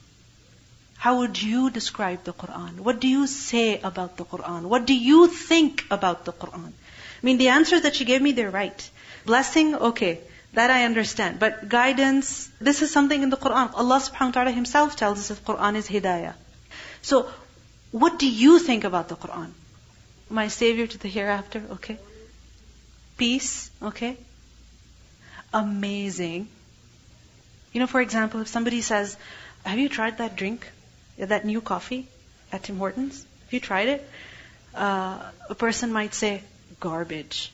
How 0.97 1.19
would 1.19 1.41
you 1.41 1.69
describe 1.69 2.23
the 2.23 2.33
Quran? 2.33 2.79
What 2.79 2.99
do 2.99 3.07
you 3.07 3.27
say 3.27 3.79
about 3.79 4.17
the 4.17 4.25
Quran? 4.25 4.63
What 4.63 4.85
do 4.85 4.93
you 4.93 5.27
think 5.27 5.85
about 5.89 6.25
the 6.25 6.33
Quran? 6.33 6.67
I 6.67 7.25
mean, 7.25 7.37
the 7.37 7.49
answers 7.49 7.81
that 7.81 7.95
she 7.95 8.05
gave 8.05 8.21
me, 8.21 8.33
they're 8.33 8.51
right. 8.51 8.89
Blessing, 9.25 9.73
okay. 9.75 10.19
That 10.53 10.69
I 10.69 10.85
understand. 10.85 11.39
But 11.39 11.69
guidance, 11.69 12.49
this 12.59 12.81
is 12.81 12.91
something 12.91 13.23
in 13.23 13.29
the 13.29 13.37
Quran. 13.37 13.73
Allah 13.73 13.99
subhanahu 13.99 14.27
wa 14.27 14.31
ta'ala 14.31 14.51
himself 14.51 14.95
tells 14.95 15.19
us 15.19 15.27
that 15.29 15.45
Quran 15.45 15.75
is 15.75 15.87
hidayah. 15.87 16.33
So, 17.01 17.29
what 17.91 18.19
do 18.19 18.29
you 18.29 18.59
think 18.59 18.83
about 18.83 19.09
the 19.09 19.15
Quran? 19.15 19.51
My 20.29 20.47
savior 20.47 20.87
to 20.87 20.97
the 20.97 21.09
hereafter, 21.09 21.61
okay. 21.71 21.97
Peace, 23.17 23.69
okay. 23.83 24.17
Amazing. 25.53 26.47
You 27.73 27.79
know, 27.81 27.87
for 27.87 28.01
example, 28.01 28.41
if 28.41 28.47
somebody 28.47 28.81
says, 28.81 29.17
have 29.65 29.77
you 29.77 29.89
tried 29.89 30.17
that 30.19 30.35
drink? 30.35 30.67
That 31.17 31.45
new 31.45 31.61
coffee 31.61 32.07
at 32.51 32.63
Tim 32.63 32.77
Hortons? 32.77 33.25
Have 33.43 33.53
you 33.53 33.59
tried 33.59 33.89
it? 33.89 34.09
Uh, 34.73 35.19
a 35.49 35.55
person 35.55 35.91
might 35.91 36.13
say, 36.13 36.41
garbage. 36.79 37.51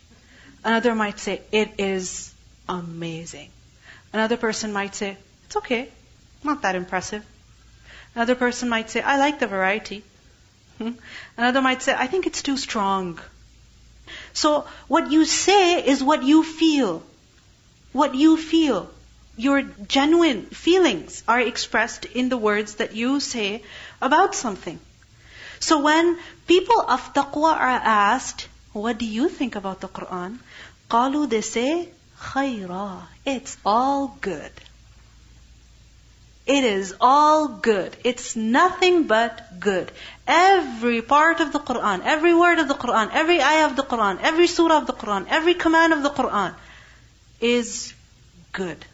Another 0.64 0.94
might 0.96 1.20
say, 1.20 1.42
it 1.52 1.74
is 1.80 2.34
amazing. 2.70 3.50
Another 4.14 4.38
person 4.38 4.72
might 4.72 4.96
say, 4.96 5.18
it's 5.46 5.56
okay, 5.58 5.90
not 6.44 6.62
that 6.62 6.76
impressive. 6.76 7.26
Another 8.16 8.36
person 8.36 8.70
might 8.70 8.90
say, 8.90 9.02
I 9.02 9.18
like 9.18 9.40
the 9.40 9.48
variety. 9.48 10.04
Hmm? 10.78 10.92
Another 11.38 11.62
might 11.62 11.82
say, 11.82 11.94
I 11.98 12.08
think 12.08 12.28
it's 12.28 12.42
too 12.42 12.58
strong. 12.58 13.20
So 14.34 14.66
what 14.88 15.12
you 15.12 15.26
say 15.26 15.86
is 15.86 16.04
what 16.04 16.24
you 16.24 16.44
feel. 16.44 17.04
What 17.92 18.16
you 18.16 18.38
feel. 18.38 18.90
Your 19.36 19.62
genuine 19.62 20.46
feelings 20.48 21.24
are 21.28 21.40
expressed 21.40 22.06
in 22.06 22.30
the 22.30 22.38
words 22.38 22.76
that 22.76 22.96
you 22.96 23.20
say 23.20 23.64
about 24.02 24.36
something. 24.36 24.80
So 25.60 25.82
when 25.82 26.18
people 26.48 26.80
of 26.82 27.14
taqwa 27.14 27.54
are 27.54 27.82
asked, 27.84 28.48
what 28.74 28.98
do 28.98 29.06
you 29.06 29.30
think 29.30 29.56
about 29.56 29.82
the 29.82 29.88
Quran? 29.88 30.40
Qalu, 30.90 31.30
they 31.30 31.42
say, 31.42 31.90
khaira. 32.20 33.02
It's 33.26 33.58
all 33.66 34.18
good. 34.22 34.52
It 36.48 36.64
is 36.64 36.96
all 37.02 37.50
good. 37.50 37.96
It's 38.06 38.38
nothing 38.38 39.04
but 39.08 39.60
good. 39.60 39.92
Every 40.26 41.02
part 41.02 41.42
of 41.42 41.52
the 41.52 41.60
Quran, 41.60 42.04
every 42.06 42.34
word 42.34 42.60
of 42.60 42.70
the 42.70 42.74
Quran, 42.74 43.10
every 43.12 43.42
ayah 43.42 43.66
of 43.66 43.76
the 43.76 43.84
Quran, 43.84 44.20
every 44.22 44.48
surah 44.48 44.78
of 44.78 44.88
the 44.88 44.94
Quran, 44.94 45.26
every 45.28 45.56
command 45.56 45.92
of 45.92 46.04
the 46.04 46.10
Quran 46.10 46.54
is 47.42 47.94
good. 48.54 48.86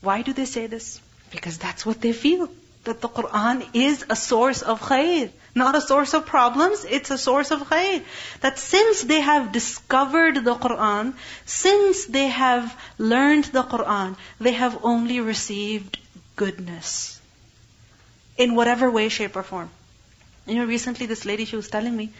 Why 0.00 0.22
do 0.22 0.32
they 0.32 0.44
say 0.44 0.68
this? 0.68 1.00
Because 1.32 1.58
that's 1.58 1.84
what 1.84 2.00
they 2.00 2.12
feel. 2.12 2.48
That 2.84 3.00
the 3.00 3.08
Quran 3.08 3.66
is 3.72 4.04
a 4.08 4.14
source 4.14 4.62
of 4.62 4.80
khair. 4.80 5.30
Not 5.56 5.74
a 5.74 5.80
source 5.80 6.14
of 6.14 6.24
problems, 6.26 6.84
it's 6.84 7.10
a 7.10 7.18
source 7.18 7.50
of 7.50 7.66
khair. 7.68 8.04
That 8.42 8.60
since 8.60 9.02
they 9.02 9.20
have 9.20 9.50
discovered 9.50 10.44
the 10.44 10.54
Quran, 10.54 11.14
since 11.46 12.04
they 12.04 12.28
have 12.28 12.72
learned 12.98 13.44
the 13.58 13.64
Quran, 13.64 14.16
they 14.38 14.52
have 14.52 14.80
only 14.84 15.20
received 15.20 15.98
goodness. 16.36 17.20
In 18.36 18.54
whatever 18.54 18.90
way, 18.90 19.08
shape, 19.08 19.36
or 19.36 19.42
form. 19.42 19.70
You 20.46 20.56
know, 20.56 20.64
recently 20.64 21.06
this 21.06 21.24
lady, 21.24 21.44
she 21.44 21.56
was 21.56 21.68
telling 21.68 21.96
me 21.96 22.10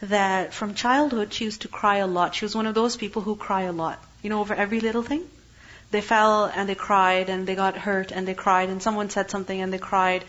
that 0.00 0.52
from 0.52 0.74
childhood 0.74 1.32
she 1.32 1.44
used 1.44 1.62
to 1.62 1.68
cry 1.68 1.96
a 1.98 2.06
lot. 2.06 2.34
She 2.34 2.44
was 2.44 2.54
one 2.54 2.66
of 2.66 2.74
those 2.74 2.96
people 2.96 3.22
who 3.22 3.36
cry 3.36 3.62
a 3.62 3.72
lot. 3.72 4.02
You 4.22 4.30
know, 4.30 4.40
over 4.40 4.54
every 4.54 4.80
little 4.80 5.02
thing. 5.02 5.24
They 5.90 6.00
fell 6.00 6.46
and 6.46 6.68
they 6.68 6.74
cried 6.74 7.28
and 7.28 7.46
they 7.46 7.54
got 7.54 7.76
hurt 7.76 8.12
and 8.12 8.26
they 8.26 8.34
cried 8.34 8.70
and 8.70 8.82
someone 8.82 9.10
said 9.10 9.30
something 9.30 9.60
and 9.60 9.72
they 9.72 9.78
cried. 9.78 10.24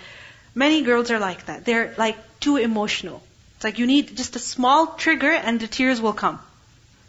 Many 0.53 0.81
girls 0.83 1.09
are 1.09 1.19
like 1.19 1.45
that. 1.45 1.65
They're 1.65 1.93
like 1.97 2.17
too 2.39 2.57
emotional. 2.57 3.23
It's 3.55 3.63
like 3.63 3.79
you 3.79 3.87
need 3.87 4.15
just 4.17 4.35
a 4.35 4.39
small 4.39 4.87
trigger 4.87 5.31
and 5.31 5.59
the 5.59 5.67
tears 5.67 6.01
will 6.01 6.13
come. 6.13 6.39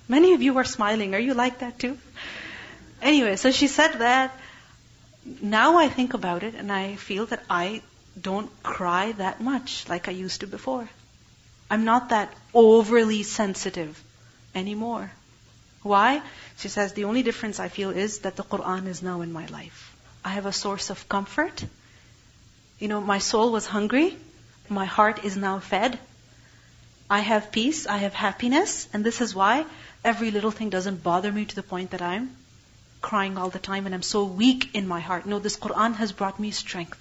Many 0.09 0.35
of 0.35 0.43
you 0.43 0.57
are 0.59 0.65
smiling. 0.65 1.15
Are 1.15 1.19
you 1.19 1.35
like 1.35 1.59
that 1.59 1.79
too? 1.79 1.99
Anyway, 3.03 3.37
so 3.37 3.51
she 3.51 3.67
said 3.67 3.95
that. 3.99 4.39
Now 5.43 5.79
I 5.79 5.89
think 5.89 6.15
about 6.15 6.43
it 6.43 6.55
and 6.55 6.71
I 6.71 6.97
feel 6.97 7.27
that 7.27 7.43
I 7.49 7.83
don't 8.21 8.51
cry 8.63 9.13
that 9.13 9.41
much 9.41 9.89
like 9.89 10.09
I 10.09 10.13
used 10.13 10.41
to 10.41 10.47
before. 10.47 10.89
I'm 11.71 11.85
not 11.85 12.11
that 12.11 12.33
overly 12.53 13.23
sensitive 13.23 14.03
anymore. 14.55 15.11
Why? 15.83 16.23
She 16.59 16.69
says, 16.69 16.93
the 16.93 17.05
only 17.05 17.23
difference 17.23 17.59
I 17.61 17.69
feel 17.69 17.91
is 17.91 18.21
that 18.21 18.37
the 18.37 18.45
Quran 18.45 18.87
is 18.87 19.03
now 19.03 19.21
in 19.23 19.33
my 19.33 19.47
life. 19.47 19.97
I 20.25 20.31
have 20.31 20.47
a 20.47 20.53
source 20.53 20.91
of 20.91 21.09
comfort 21.09 21.65
you 22.79 22.89
know, 22.89 23.01
my 23.01 23.19
soul 23.19 23.53
was 23.53 23.67
hungry. 23.67 24.17
My 24.69 24.85
heart 24.85 25.25
is 25.25 25.37
now 25.37 25.59
fed. 25.59 25.99
I 27.09 27.21
have 27.21 27.53
peace. 27.53 27.87
I 27.87 27.99
have 27.99 28.15
happiness. 28.15 28.89
And 28.93 29.05
this 29.05 29.21
is 29.21 29.35
why 29.35 29.65
every 30.05 30.31
little 30.31 30.51
thing 30.51 30.71
doesn't 30.71 31.03
bother 31.03 31.31
me 31.31 31.45
to 31.45 31.55
the 31.55 31.63
point 31.63 31.93
that 31.93 32.03
I'm 32.03 32.31
crying 33.04 33.38
all 33.38 33.50
the 33.50 33.60
time 33.60 33.86
and 33.86 33.96
I'm 33.96 34.02
so 34.02 34.24
weak 34.26 34.70
in 34.74 34.88
my 34.88 35.00
heart. 35.00 35.26
No, 35.26 35.40
this 35.40 35.58
Quran 35.58 35.96
has 35.96 36.12
brought 36.12 36.40
me 36.40 36.52
strength. 36.52 37.00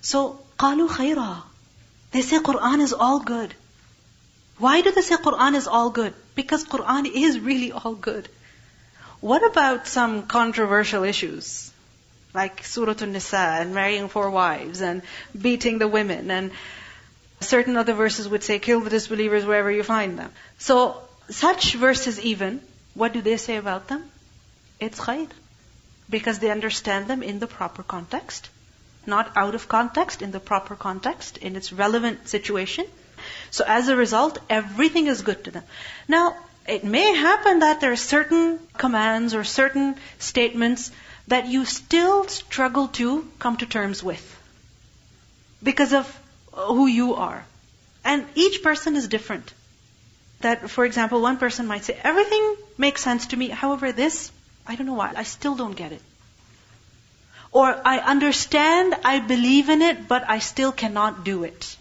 So, 0.00 0.40
قالوا 0.58 0.88
خيرا. 0.88 1.42
They 2.10 2.22
say 2.22 2.38
Quran 2.38 2.80
is 2.80 2.92
all 2.92 3.20
good. 3.20 3.54
Why 4.58 4.80
do 4.82 4.92
they 4.92 5.02
say 5.02 5.16
Quran 5.16 5.54
is 5.54 5.66
all 5.66 5.90
good? 5.90 6.14
Because 6.34 6.64
Quran 6.64 7.06
is 7.06 7.38
really 7.38 7.72
all 7.72 7.94
good. 7.94 8.28
What 9.20 9.44
about 9.44 9.86
some 9.86 10.26
controversial 10.26 11.04
issues? 11.04 11.72
like 12.34 12.64
Surah 12.64 12.94
An-Nisa 13.00 13.36
and 13.36 13.74
marrying 13.74 14.08
four 14.08 14.30
wives 14.30 14.80
and 14.80 15.02
beating 15.38 15.78
the 15.78 15.88
women 15.88 16.30
and 16.30 16.50
certain 17.40 17.76
other 17.76 17.92
verses 17.92 18.28
would 18.28 18.42
say 18.42 18.58
kill 18.58 18.80
the 18.80 18.90
disbelievers 18.90 19.44
wherever 19.44 19.70
you 19.70 19.82
find 19.82 20.18
them. 20.18 20.30
So 20.58 21.02
such 21.28 21.74
verses 21.74 22.20
even, 22.20 22.60
what 22.94 23.12
do 23.12 23.20
they 23.20 23.36
say 23.36 23.56
about 23.56 23.88
them? 23.88 24.04
It's 24.79 24.99
khair. 24.99 25.29
Because 26.09 26.39
they 26.39 26.51
understand 26.51 27.07
them 27.07 27.23
in 27.23 27.39
the 27.39 27.47
proper 27.47 27.83
context. 27.83 28.49
Not 29.05 29.31
out 29.35 29.55
of 29.55 29.67
context, 29.67 30.21
in 30.21 30.31
the 30.31 30.39
proper 30.39 30.75
context, 30.75 31.37
in 31.37 31.55
its 31.55 31.73
relevant 31.73 32.27
situation. 32.27 32.85
So 33.51 33.63
as 33.67 33.87
a 33.87 33.95
result, 33.95 34.37
everything 34.49 35.07
is 35.07 35.21
good 35.21 35.43
to 35.45 35.51
them. 35.51 35.63
Now, 36.07 36.35
it 36.67 36.83
may 36.83 37.15
happen 37.15 37.59
that 37.59 37.81
there 37.81 37.91
are 37.91 37.95
certain 37.95 38.59
commands 38.77 39.33
or 39.33 39.43
certain 39.43 39.95
statements 40.19 40.91
that 41.27 41.47
you 41.47 41.65
still 41.65 42.27
struggle 42.27 42.87
to 42.99 43.27
come 43.39 43.57
to 43.57 43.65
terms 43.65 44.03
with 44.03 44.23
because 45.63 45.93
of 45.93 46.19
who 46.51 46.87
you 46.87 47.15
are. 47.15 47.45
And 48.03 48.25
each 48.35 48.63
person 48.63 48.95
is 48.95 49.07
different. 49.07 49.53
That, 50.41 50.69
for 50.69 50.85
example, 50.85 51.21
one 51.21 51.37
person 51.37 51.67
might 51.67 51.83
say, 51.83 51.97
everything 52.03 52.55
makes 52.77 53.01
sense 53.01 53.27
to 53.27 53.37
me, 53.37 53.49
however, 53.49 53.91
this, 53.91 54.31
I 54.67 54.75
don't 54.75 54.85
know 54.87 54.93
why, 54.93 55.13
I 55.15 55.23
still 55.23 55.55
don't 55.55 55.75
get 55.75 55.91
it. 55.91 56.01
Or 57.51 57.79
I 57.85 57.99
understand, 57.99 58.95
I 59.05 59.19
believe 59.19 59.69
in 59.69 59.81
it, 59.81 60.07
but 60.07 60.29
I 60.29 60.39
still 60.39 60.71
cannot 60.71 61.23
do 61.23 61.43
it. 61.43 61.77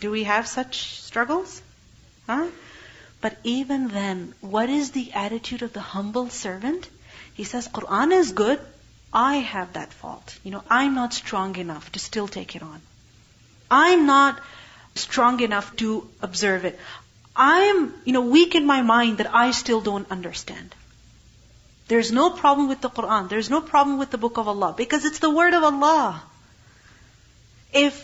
Do 0.00 0.10
we 0.10 0.24
have 0.24 0.46
such 0.46 1.00
struggles? 1.00 1.60
Huh? 2.26 2.46
But 3.20 3.36
even 3.44 3.88
then, 3.88 4.34
what 4.40 4.68
is 4.68 4.90
the 4.90 5.12
attitude 5.12 5.62
of 5.62 5.72
the 5.72 5.80
humble 5.80 6.28
servant? 6.28 6.88
He 7.34 7.44
says, 7.44 7.68
Quran 7.68 8.12
is 8.12 8.32
good. 8.32 8.60
I 9.12 9.36
have 9.36 9.74
that 9.74 9.92
fault. 9.92 10.38
You 10.42 10.52
know, 10.52 10.64
I'm 10.70 10.94
not 10.94 11.14
strong 11.14 11.56
enough 11.56 11.92
to 11.92 11.98
still 11.98 12.28
take 12.28 12.56
it 12.56 12.62
on. 12.62 12.80
I'm 13.70 14.06
not 14.06 14.40
strong 14.94 15.40
enough 15.40 15.74
to 15.76 16.08
observe 16.20 16.64
it. 16.64 16.78
I'm, 17.34 17.94
you 18.04 18.12
know, 18.12 18.22
weak 18.22 18.54
in 18.54 18.66
my 18.66 18.82
mind 18.82 19.18
that 19.18 19.34
I 19.34 19.50
still 19.52 19.80
don't 19.80 20.10
understand. 20.10 20.74
There's 21.92 22.10
no 22.10 22.30
problem 22.30 22.68
with 22.68 22.80
the 22.80 22.88
Quran. 22.88 23.28
There's 23.28 23.50
no 23.50 23.60
problem 23.60 23.98
with 23.98 24.10
the 24.10 24.18
book 24.20 24.38
of 24.38 24.48
Allah 24.48 24.74
because 24.74 25.04
it's 25.04 25.18
the 25.18 25.28
word 25.38 25.52
of 25.52 25.62
Allah. 25.62 26.22
If 27.80 27.98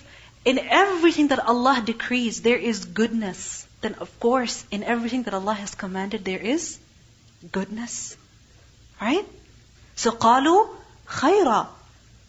in 0.44 0.58
everything 0.58 1.28
that 1.28 1.40
Allah 1.52 1.80
decrees 1.82 2.40
there 2.42 2.58
is 2.70 2.84
goodness, 2.98 3.66
then 3.80 3.94
of 4.06 4.10
course 4.20 4.56
in 4.70 4.82
everything 4.82 5.22
that 5.22 5.32
Allah 5.38 5.54
has 5.54 5.74
commanded 5.74 6.26
there 6.26 6.44
is 6.50 6.66
goodness. 7.50 8.16
Right? 9.00 9.26
So 9.96 10.10
قَالُوا 10.10 10.68
khaira. 11.20 11.68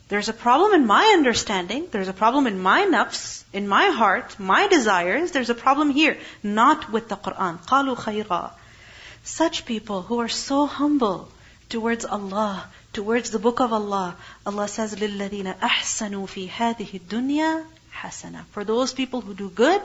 There's 0.08 0.30
a 0.30 0.36
problem 0.44 0.74
in 0.74 0.88
my 0.88 1.04
understanding, 1.18 1.88
there's 1.92 2.08
a 2.14 2.14
problem 2.22 2.48
in 2.48 2.62
my 2.68 2.86
nafs, 2.94 3.44
in 3.52 3.68
my 3.68 3.90
heart, 3.98 4.38
my 4.40 4.70
desires, 4.70 5.34
there's 5.34 5.50
a 5.50 5.60
problem 5.66 5.90
here, 5.90 6.18
not 6.42 6.90
with 6.90 7.10
the 7.10 7.18
Quran. 7.18 7.60
قَالُوا 7.74 7.98
khaira. 8.06 8.52
Such 9.24 9.66
people 9.66 10.02
who 10.04 10.22
are 10.22 10.30
so 10.30 10.66
humble, 10.66 11.28
towards 11.69 12.05
Allah, 12.05 12.69
towards 12.93 13.31
the 13.31 13.39
book 13.39 13.61
of 13.61 13.73
Allah, 13.73 14.17
Allah 14.47 14.69
says, 14.69 14.95
لِلَّذِينَ 14.95 15.59
أَحْسَنُوا 15.59 16.27
فِي 16.29 16.49
هَذِهِ 16.49 17.01
الدُّنْيَا 17.01 17.65
حَسَنًا 17.93 18.45
For 18.53 18.65
those 18.65 18.93
people 18.93 19.21
who 19.21 19.35
do 19.35 19.49
good, 19.49 19.83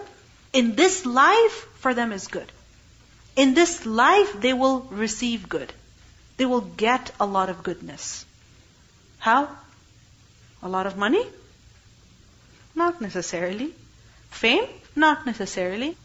in 0.54 0.76
this 0.76 1.06
life, 1.06 1.68
for 1.80 1.94
them 1.94 2.12
is 2.12 2.28
good. 2.28 2.52
In 3.36 3.54
this 3.54 3.86
life, 3.86 4.40
they 4.40 4.54
will 4.54 4.82
receive 4.92 5.48
good. 5.48 5.72
They 6.38 6.46
will 6.46 6.62
get 6.62 7.12
a 7.20 7.26
lot 7.26 7.50
of 7.50 7.64
goodness. 7.64 8.26
How? 9.20 9.50
A 10.62 10.70
lot 10.70 10.88
of 10.88 10.98
money? 10.98 11.26
Not 12.76 13.02
necessarily. 13.02 13.74
Fame? 14.30 14.66
Not 14.96 15.26
necessarily. 15.26 15.98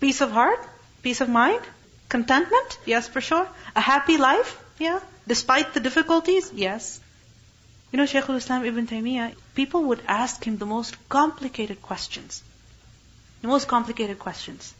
Peace 0.00 0.20
of 0.20 0.30
heart? 0.30 0.60
Peace 1.02 1.20
of 1.20 1.28
mind? 1.28 1.62
Contentment? 2.08 2.78
Yes, 2.86 3.08
for 3.08 3.20
sure. 3.20 3.48
A 3.74 3.80
happy 3.80 4.16
life? 4.16 4.58
Yeah. 4.79 4.99
Despite 5.27 5.73
the 5.73 5.79
difficulties? 5.79 6.51
Yes. 6.53 6.99
You 7.91 7.97
know, 7.97 8.05
Shaykh 8.05 8.29
al-Islam 8.29 8.65
Ibn 8.65 8.87
Taymiyyah, 8.87 9.35
people 9.55 9.83
would 9.85 10.01
ask 10.07 10.43
him 10.43 10.57
the 10.57 10.65
most 10.65 10.95
complicated 11.09 11.81
questions. 11.81 12.43
The 13.41 13.47
most 13.47 13.67
complicated 13.67 14.19
questions. 14.19 14.73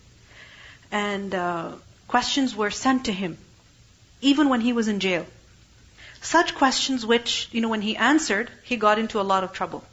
And 0.91 1.33
uh, 1.33 1.71
questions 2.07 2.55
were 2.55 2.71
sent 2.71 3.05
to 3.05 3.11
him, 3.11 3.37
even 4.21 4.49
when 4.49 4.61
he 4.61 4.73
was 4.73 4.87
in 4.87 4.99
jail. 4.99 5.25
Such 6.21 6.55
questions 6.55 7.05
which, 7.05 7.47
you 7.51 7.61
know, 7.61 7.69
when 7.69 7.81
he 7.81 7.95
answered, 7.95 8.51
he 8.63 8.75
got 8.75 8.99
into 8.99 9.21
a 9.21 9.27
lot 9.31 9.43
of 9.43 9.53
trouble. 9.53 9.83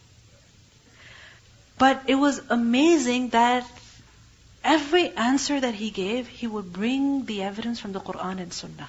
But 1.79 2.03
it 2.07 2.15
was 2.15 2.41
amazing 2.51 3.31
that 3.31 3.67
every 4.63 5.11
answer 5.11 5.61
that 5.61 5.75
he 5.75 5.91
gave, 5.91 6.29
he 6.29 6.47
would 6.47 6.73
bring 6.73 7.27
the 7.27 7.43
evidence 7.43 7.81
from 7.81 7.93
the 7.93 8.01
Quran 8.01 8.41
and 8.41 8.53
Sunnah. 8.53 8.89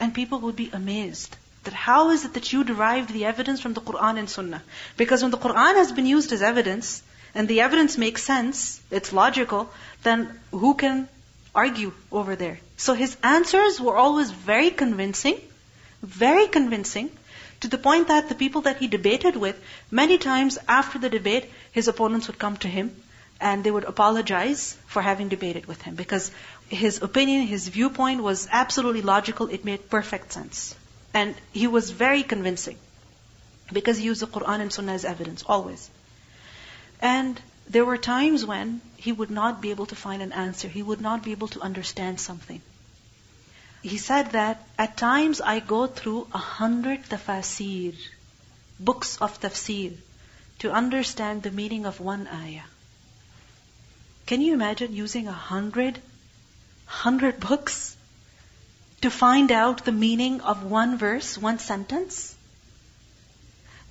And 0.00 0.14
people 0.14 0.40
would 0.40 0.56
be 0.56 0.70
amazed 0.72 1.36
that 1.64 1.74
how 1.74 2.10
is 2.10 2.24
it 2.24 2.34
that 2.34 2.52
you 2.52 2.62
derived 2.62 3.12
the 3.12 3.24
evidence 3.24 3.60
from 3.60 3.72
the 3.74 3.80
Quran 3.80 4.18
and 4.18 4.28
Sunnah? 4.28 4.62
Because 4.96 5.22
when 5.22 5.30
the 5.30 5.38
Quran 5.38 5.76
has 5.76 5.92
been 5.92 6.06
used 6.06 6.32
as 6.32 6.42
evidence, 6.42 7.02
and 7.34 7.48
the 7.48 7.60
evidence 7.62 7.98
makes 7.98 8.22
sense, 8.22 8.80
it's 8.90 9.12
logical, 9.12 9.70
then 10.02 10.28
who 10.50 10.74
can 10.74 11.08
argue 11.54 11.92
over 12.12 12.36
there? 12.36 12.60
So 12.76 12.94
his 12.94 13.16
answers 13.22 13.80
were 13.80 13.96
always 13.96 14.30
very 14.30 14.70
convincing, 14.70 15.40
very 16.02 16.46
convincing, 16.48 17.10
to 17.60 17.68
the 17.68 17.78
point 17.78 18.08
that 18.08 18.28
the 18.28 18.34
people 18.34 18.62
that 18.62 18.76
he 18.76 18.86
debated 18.88 19.36
with, 19.36 19.58
many 19.90 20.18
times 20.18 20.58
after 20.68 20.98
the 20.98 21.08
debate, 21.08 21.50
his 21.72 21.88
opponents 21.88 22.26
would 22.26 22.38
come 22.38 22.56
to 22.58 22.68
him 22.68 22.94
and 23.40 23.64
they 23.64 23.70
would 23.70 23.84
apologize 23.84 24.76
for 24.86 25.02
having 25.02 25.28
debated 25.28 25.66
with 25.66 25.82
him 25.82 25.94
because 25.94 26.30
his 26.68 27.02
opinion, 27.02 27.46
his 27.46 27.68
viewpoint 27.68 28.22
was 28.22 28.48
absolutely 28.50 29.02
logical, 29.02 29.48
it 29.48 29.64
made 29.64 29.88
perfect 29.90 30.32
sense. 30.32 30.74
And 31.12 31.34
he 31.52 31.66
was 31.66 31.90
very 31.90 32.22
convincing 32.22 32.78
because 33.72 33.98
he 33.98 34.04
used 34.04 34.22
the 34.22 34.26
Quran 34.26 34.60
and 34.60 34.72
Sunnah 34.72 34.92
as 34.92 35.04
evidence, 35.04 35.42
always. 35.46 35.90
And 37.00 37.40
there 37.68 37.84
were 37.84 37.96
times 37.96 38.44
when 38.44 38.80
he 38.96 39.12
would 39.12 39.30
not 39.30 39.60
be 39.60 39.70
able 39.70 39.86
to 39.86 39.96
find 39.96 40.22
an 40.22 40.32
answer. 40.32 40.68
He 40.68 40.82
would 40.82 41.00
not 41.00 41.22
be 41.22 41.32
able 41.32 41.48
to 41.48 41.60
understand 41.60 42.20
something. 42.20 42.60
He 43.82 43.98
said 43.98 44.32
that 44.32 44.66
at 44.78 44.96
times 44.96 45.40
I 45.40 45.60
go 45.60 45.86
through 45.86 46.26
a 46.32 46.38
hundred 46.38 47.04
tafsir, 47.04 47.94
books 48.80 49.18
of 49.18 49.40
tafsir, 49.40 49.96
to 50.60 50.72
understand 50.72 51.42
the 51.42 51.50
meaning 51.50 51.84
of 51.84 52.00
one 52.00 52.26
ayah. 52.26 52.68
Can 54.26 54.40
you 54.40 54.54
imagine 54.54 54.94
using 54.94 55.28
a 55.28 55.32
hundred, 55.32 56.00
hundred 56.86 57.40
books 57.40 57.96
to 59.02 59.10
find 59.10 59.52
out 59.52 59.84
the 59.84 59.92
meaning 59.92 60.40
of 60.40 60.62
one 60.62 60.96
verse, 60.98 61.36
one 61.36 61.58
sentence? 61.58 62.34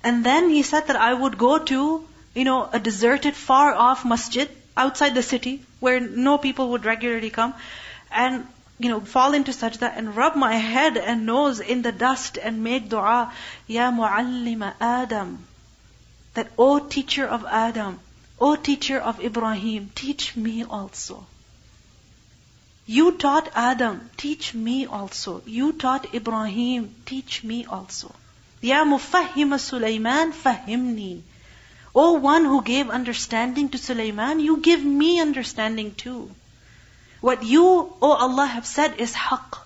And 0.02 0.24
then 0.24 0.50
he 0.50 0.62
said 0.62 0.88
that 0.88 0.96
I 0.96 1.14
would 1.14 1.38
go 1.38 1.58
to, 1.58 2.06
you 2.34 2.44
know, 2.44 2.68
a 2.72 2.78
deserted, 2.78 3.34
far 3.34 3.74
off 3.74 4.04
masjid 4.04 4.50
outside 4.76 5.14
the 5.14 5.22
city 5.22 5.62
where 5.80 6.00
no 6.00 6.36
people 6.36 6.70
would 6.70 6.84
regularly 6.84 7.30
come 7.30 7.54
and, 8.10 8.46
you 8.78 8.90
know, 8.90 9.00
fall 9.00 9.34
into 9.34 9.52
sajda 9.52 9.92
and 9.96 10.16
rub 10.16 10.36
my 10.36 10.54
head 10.54 10.96
and 10.96 11.26
nose 11.26 11.60
in 11.60 11.82
the 11.82 11.92
dust 11.92 12.36
and 12.36 12.62
make 12.62 12.88
dua, 12.88 13.32
Ya 13.66 13.90
muallima 13.90 14.74
Adam. 14.80 15.46
That, 16.34 16.48
O 16.58 16.80
teacher 16.80 17.26
of 17.26 17.46
Adam, 17.46 18.00
O 18.40 18.56
teacher 18.56 18.98
of 18.98 19.20
Ibrahim, 19.20 19.90
teach 19.94 20.36
me 20.36 20.64
also. 20.64 21.26
You 22.86 23.12
taught 23.12 23.50
Adam, 23.54 24.10
teach 24.16 24.52
me 24.52 24.86
also. 24.86 25.42
You 25.46 25.72
taught 25.72 26.14
Ibrahim, 26.14 26.94
teach 27.06 27.42
me 27.42 27.64
also. 27.64 28.14
Ya 28.60 28.84
mufahhima 28.84 29.58
Sulaiman, 29.58 30.32
fahimni. 30.32 31.22
O 31.94 32.12
one 32.14 32.44
who 32.44 32.62
gave 32.62 32.90
understanding 32.90 33.68
to 33.70 33.78
Sulaiman, 33.78 34.40
you 34.40 34.58
give 34.58 34.84
me 34.84 35.20
understanding 35.20 35.94
too. 35.94 36.30
What 37.20 37.42
you, 37.42 37.92
O 38.02 38.12
Allah, 38.12 38.46
have 38.46 38.66
said 38.66 39.00
is 39.00 39.14
haqq. 39.14 39.58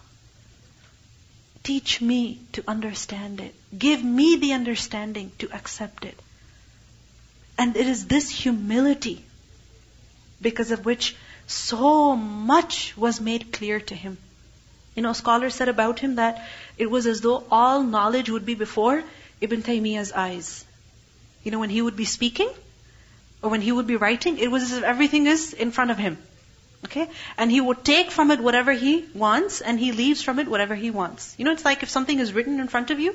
Teach 1.65 2.01
me 2.01 2.41
to 2.53 2.63
understand 2.69 3.41
it. 3.41 3.55
Give 3.77 4.03
me 4.05 4.37
the 4.37 4.53
understanding 4.53 5.33
to 5.39 5.53
accept 5.53 6.05
it. 6.05 6.19
And 7.57 7.77
it 7.77 7.89
is 7.89 8.07
this 8.07 8.31
humility 8.31 9.25
because 10.41 10.71
of 10.71 10.85
which 10.85 11.17
so 11.49 12.15
much 12.15 12.97
was 12.97 13.21
made 13.21 13.53
clear 13.53 13.81
to 13.81 13.95
him. 13.95 14.19
You 14.95 15.03
know, 15.03 15.13
scholars 15.13 15.55
said 15.55 15.69
about 15.69 15.99
him 15.99 16.17
that 16.17 16.47
it 16.77 16.91
was 16.91 17.07
as 17.07 17.21
though 17.21 17.45
all 17.51 17.83
knowledge 17.83 18.31
would 18.31 18.45
be 18.45 18.55
before 18.55 19.03
Ibn 19.41 19.63
Taymiyyah's 19.63 20.13
eyes. 20.13 20.65
You 21.43 21.51
know, 21.51 21.59
when 21.59 21.71
he 21.71 21.81
would 21.81 21.97
be 21.97 22.05
speaking, 22.05 22.51
or 23.43 23.51
when 23.51 23.61
he 23.63 23.73
would 23.73 23.87
be 23.87 23.97
writing, 23.97 24.39
it 24.39 24.51
was 24.51 24.65
as 24.65 24.73
if 24.79 24.85
everything 24.85 25.27
is 25.27 25.53
in 25.53 25.71
front 25.71 25.91
of 25.91 25.99
him. 25.99 26.19
Okay? 26.85 27.09
And 27.37 27.51
he 27.51 27.61
would 27.61 27.85
take 27.85 28.11
from 28.11 28.31
it 28.31 28.41
whatever 28.41 28.73
he 28.73 29.07
wants, 29.15 29.61
and 29.61 29.81
he 29.81 29.93
leaves 29.93 30.23
from 30.23 30.39
it 30.39 30.49
whatever 30.49 30.75
he 30.75 30.91
wants. 30.91 31.35
You 31.39 31.45
know, 31.45 31.53
it's 31.53 31.65
like 31.65 31.83
if 31.83 31.89
something 31.89 32.19
is 32.19 32.33
written 32.33 32.61
in 32.61 32.69
front 32.69 32.91
of 32.91 33.01
you, 33.01 33.15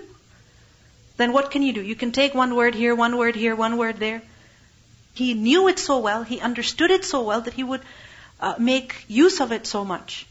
then 1.17 1.33
what 1.33 1.51
can 1.51 1.61
you 1.61 1.73
do? 1.73 1.81
You 1.81 1.95
can 1.95 2.11
take 2.11 2.33
one 2.33 2.55
word 2.55 2.73
here, 2.75 2.95
one 2.95 3.17
word 3.17 3.35
here, 3.35 3.55
one 3.55 3.77
word 3.77 3.97
there. 3.97 4.21
He 5.13 5.33
knew 5.33 5.67
it 5.67 5.77
so 5.77 5.99
well, 5.99 6.23
he 6.23 6.39
understood 6.39 6.89
it 6.89 7.05
so 7.05 7.21
well 7.21 7.41
that 7.41 7.53
he 7.53 7.63
would 7.63 7.81
uh, 8.43 8.55
make 8.59 9.05
use 9.07 9.39
of 9.39 9.51
it 9.51 9.65
so 9.65 9.83
much. 9.85 10.27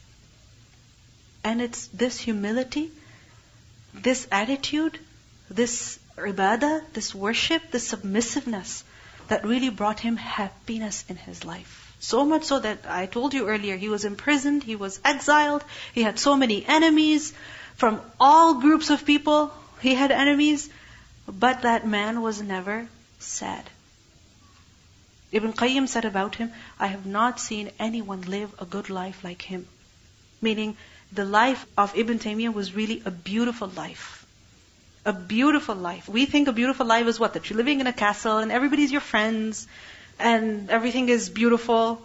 And 1.43 1.63
it's 1.63 1.87
this 1.89 2.19
humility, 2.21 2.91
this 3.95 4.27
attitude, 4.31 4.99
this 5.51 5.99
ibadah, 6.17 6.83
this 6.93 7.15
worship, 7.15 7.71
this 7.71 7.89
submissiveness 7.89 8.85
that 9.29 9.47
really 9.47 9.71
brought 9.71 10.01
him 10.01 10.17
happiness 10.17 11.05
in 11.09 11.17
his 11.17 11.45
life. 11.45 11.79
So 12.01 12.25
much 12.25 12.45
so 12.45 12.59
that 12.61 12.85
I 12.87 13.07
told 13.07 13.33
you 13.33 13.49
earlier, 13.49 13.77
he 13.77 13.89
was 13.89 14.05
imprisoned, 14.05 14.63
he 14.63 14.77
was 14.77 15.01
exiled, 15.05 15.65
he 15.95 16.03
had 16.03 16.19
so 16.19 16.37
many 16.37 16.65
enemies 16.67 17.33
from 17.77 18.01
all 18.21 18.55
groups 18.61 18.91
of 18.91 19.07
people. 19.07 19.53
He 19.81 19.95
had 19.95 20.11
enemies, 20.11 20.69
but 21.27 21.63
that 21.63 21.87
man 21.87 22.21
was 22.21 22.43
never 22.43 22.89
sad. 23.21 23.71
Ibn 25.33 25.53
Qayyim 25.55 25.89
said 25.89 26.05
about 26.05 26.37
him, 26.37 26.53
I 26.79 26.89
have 26.89 27.07
not 27.07 27.41
seen 27.41 27.71
anyone 27.79 28.23
live 28.23 28.55
a 28.59 28.67
good 28.67 28.91
life 28.91 29.25
like 29.25 29.43
him. 29.43 29.67
Meaning, 30.43 30.77
the 31.11 31.25
life 31.25 31.65
of 31.77 31.97
Ibn 31.97 32.19
Taymiyyah 32.19 32.53
was 32.53 32.75
really 32.75 33.03
a 33.07 33.11
beautiful 33.11 33.69
life. 33.69 34.27
A 35.07 35.13
beautiful 35.13 35.75
life. 35.75 36.09
We 36.09 36.27
think 36.27 36.49
a 36.49 36.53
beautiful 36.53 36.87
life 36.87 37.07
is 37.07 37.19
what? 37.19 37.33
That 37.33 37.49
you're 37.49 37.57
living 37.57 37.81
in 37.81 37.87
a 37.87 37.93
castle 37.93 38.39
and 38.39 38.53
everybody's 38.53 38.93
your 38.93 39.01
friends 39.01 39.67
and 40.19 40.71
everything 40.71 41.09
is 41.09 41.29
beautiful, 41.29 42.01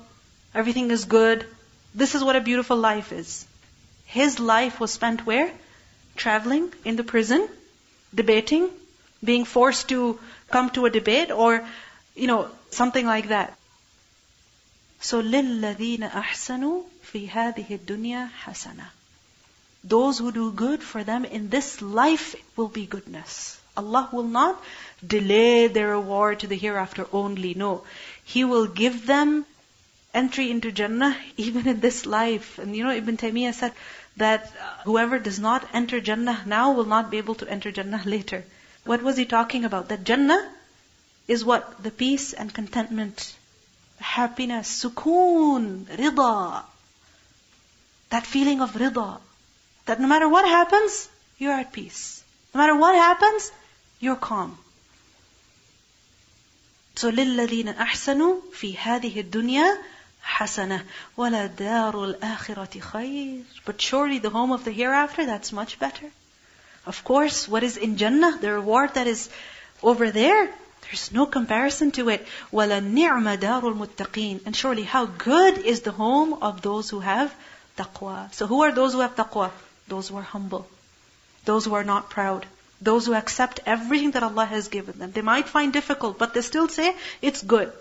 everything 0.55 0.89
is 0.91 1.05
good. 1.05 1.45
This 1.93 2.15
is 2.15 2.23
what 2.23 2.35
a 2.35 2.41
beautiful 2.41 2.77
life 2.77 3.11
is. 3.11 3.45
His 4.05 4.39
life 4.39 4.79
was 4.79 4.93
spent 4.93 5.25
where? 5.25 5.51
Traveling 6.15 6.73
in 6.85 6.95
the 6.95 7.03
prison, 7.03 7.47
debating, 8.15 8.69
being 9.23 9.45
forced 9.45 9.89
to 9.89 10.19
come 10.49 10.69
to 10.71 10.85
a 10.85 10.89
debate 10.89 11.31
or 11.31 11.65
you 12.15 12.27
know, 12.27 12.49
something 12.70 13.06
like 13.06 13.28
that. 13.28 13.56
So, 15.00 15.20
لِلَّذِينَ 15.20 16.10
أَحْسَنُوا 16.10 16.82
فِي 17.12 17.28
هَذِهِ 17.28 17.78
الدُّنْيَا 17.78 18.30
حَسَنَةً 18.44 18.86
Those 19.82 20.18
who 20.18 20.30
do 20.30 20.52
good 20.52 20.82
for 20.82 21.02
them 21.02 21.24
in 21.24 21.48
this 21.48 21.82
life 21.82 22.36
will 22.56 22.68
be 22.68 22.86
goodness. 22.86 23.60
Allah 23.76 24.08
will 24.12 24.28
not 24.28 24.62
delay 25.04 25.66
their 25.66 25.88
reward 25.88 26.40
to 26.40 26.46
the 26.46 26.56
hereafter 26.56 27.06
only. 27.12 27.54
No. 27.54 27.84
He 28.24 28.44
will 28.44 28.66
give 28.66 29.06
them 29.06 29.44
entry 30.14 30.50
into 30.50 30.70
Jannah 30.70 31.16
even 31.36 31.66
in 31.66 31.80
this 31.80 32.06
life. 32.06 32.58
And 32.58 32.76
you 32.76 32.84
know, 32.84 32.92
Ibn 32.92 33.16
Taymiyyah 33.16 33.54
said 33.54 33.72
that 34.18 34.52
whoever 34.84 35.18
does 35.18 35.38
not 35.38 35.66
enter 35.72 36.00
Jannah 36.00 36.42
now 36.46 36.72
will 36.72 36.84
not 36.84 37.10
be 37.10 37.18
able 37.18 37.34
to 37.36 37.48
enter 37.48 37.72
Jannah 37.72 38.02
later. 38.04 38.44
What 38.84 39.02
was 39.02 39.16
he 39.16 39.24
talking 39.24 39.64
about? 39.64 39.88
That 39.88 40.04
Jannah 40.04 40.50
is 41.28 41.44
what? 41.44 41.82
The 41.82 41.90
peace 41.90 42.32
and 42.32 42.52
contentment, 42.52 43.34
happiness, 43.98 44.84
sukoon, 44.84 45.84
rida. 45.84 46.62
That 48.10 48.26
feeling 48.26 48.60
of 48.60 48.72
rida. 48.72 49.20
That 49.86 50.00
no 50.00 50.06
matter 50.06 50.28
what 50.28 50.44
happens, 50.44 51.08
you're 51.38 51.52
at 51.52 51.72
peace. 51.72 52.22
No 52.54 52.58
matter 52.58 52.76
what 52.76 52.94
happens, 52.94 53.50
you're 54.00 54.16
calm. 54.16 54.58
So 56.96 57.10
لِلَّذِينَ 57.10 57.74
أَحْسَنُوا 57.74 58.52
فِي 58.52 58.76
هَذِهِ 58.76 59.24
الدُّنْيَا 59.24 59.76
حَسَنَةٌ 60.22 60.82
وَلَا 61.16 61.48
دَارُ 61.48 61.94
الْآخِرَةِ 61.94 62.80
خَيْرٌ 62.80 63.44
But 63.64 63.80
surely 63.80 64.18
the 64.18 64.30
home 64.30 64.52
of 64.52 64.64
the 64.64 64.72
hereafter, 64.72 65.24
that's 65.24 65.52
much 65.52 65.78
better. 65.78 66.10
Of 66.84 67.02
course, 67.02 67.48
what 67.48 67.62
is 67.62 67.76
in 67.76 67.96
Jannah, 67.96 68.38
the 68.38 68.52
reward 68.52 68.94
that 68.94 69.06
is 69.06 69.30
over 69.82 70.10
there, 70.10 70.52
there's 70.86 71.10
no 71.12 71.26
comparison 71.26 71.90
to 71.92 72.08
it. 72.10 72.26
وَلَنِعْمَ 72.52 73.38
دَارُ 73.38 73.62
الْمُتَّقِينَ 73.62 74.46
And 74.46 74.54
surely 74.54 74.82
how 74.82 75.06
good 75.06 75.58
is 75.58 75.80
the 75.80 75.92
home 75.92 76.34
of 76.34 76.60
those 76.60 76.90
who 76.90 77.00
have 77.00 77.34
taqwa. 77.78 78.32
So 78.34 78.46
who 78.46 78.62
are 78.62 78.72
those 78.72 78.92
who 78.92 79.00
have 79.00 79.16
taqwa? 79.16 79.50
Those 79.88 80.08
who 80.08 80.16
are 80.16 80.22
humble. 80.22 80.68
Those 81.44 81.64
who 81.64 81.74
are 81.74 81.84
not 81.84 82.10
proud. 82.10 82.46
Those 82.80 83.06
who 83.06 83.14
accept 83.14 83.60
everything 83.64 84.10
that 84.12 84.22
Allah 84.22 84.44
has 84.44 84.68
given 84.68 84.98
them. 84.98 85.12
They 85.12 85.22
might 85.22 85.48
find 85.48 85.72
difficult, 85.72 86.18
but 86.18 86.34
they 86.34 86.42
still 86.42 86.68
say, 86.68 86.94
it's 87.22 87.42
good. 87.42 87.72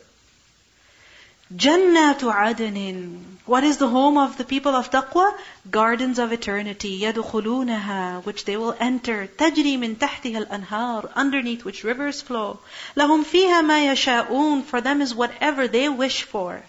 Jannatu 1.56 2.34
adnin. 2.34 3.38
What 3.46 3.64
is 3.64 3.78
the 3.78 3.90
home 3.90 4.18
of 4.18 4.38
the 4.38 4.44
people 4.44 4.74
of 4.74 4.90
taqwa? 4.90 5.38
Gardens 5.70 6.18
of 6.18 6.32
eternity. 6.32 7.02
يدخلونها, 7.02 8.24
which 8.24 8.46
they 8.46 8.58
will 8.58 8.76
enter. 8.80 9.28
تجري 9.28 9.78
من 9.78 9.98
تحتها 9.98 10.48
الأنهار, 10.48 11.12
underneath 11.16 11.64
which 11.64 11.84
rivers 11.84 12.22
flow. 12.22 12.58
لهم 12.98 13.24
فيها 13.24 13.62
ما 13.62 13.94
يشاءون. 13.94 14.64
For 14.64 14.82
them 14.82 15.00
is 15.00 15.14
whatever 15.14 15.68
they 15.68 15.90
wish 15.90 16.24
for. 16.24 16.64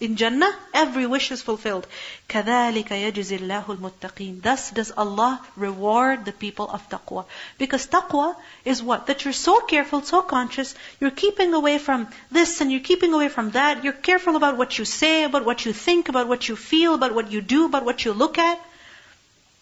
In 0.00 0.16
Jannah, 0.16 0.56
every 0.72 1.06
wish 1.06 1.30
is 1.30 1.42
fulfilled. 1.42 1.86
كَذَلِكَ 2.26 2.88
يَجْزِي 2.88 3.38
اللَّهُ 3.40 3.64
الْمُتَّقِينَ 3.66 4.40
Thus 4.40 4.70
does 4.70 4.92
Allah 4.96 5.46
reward 5.56 6.24
the 6.24 6.32
people 6.32 6.70
of 6.70 6.88
taqwa. 6.88 7.26
Because 7.58 7.86
taqwa 7.86 8.34
is 8.64 8.82
what? 8.82 9.08
That 9.08 9.24
you're 9.24 9.34
so 9.34 9.60
careful, 9.60 10.00
so 10.00 10.22
conscious, 10.22 10.74
you're 11.00 11.10
keeping 11.10 11.52
away 11.52 11.76
from 11.76 12.08
this 12.30 12.62
and 12.62 12.72
you're 12.72 12.80
keeping 12.80 13.12
away 13.12 13.28
from 13.28 13.50
that. 13.50 13.84
You're 13.84 13.92
careful 13.92 14.36
about 14.36 14.56
what 14.56 14.78
you 14.78 14.86
say, 14.86 15.24
about 15.24 15.44
what 15.44 15.66
you 15.66 15.74
think, 15.74 16.08
about 16.08 16.28
what 16.28 16.48
you 16.48 16.56
feel, 16.56 16.94
about 16.94 17.14
what 17.14 17.30
you 17.30 17.42
do, 17.42 17.66
about 17.66 17.84
what 17.84 18.02
you 18.02 18.14
look 18.14 18.38
at. 18.38 18.58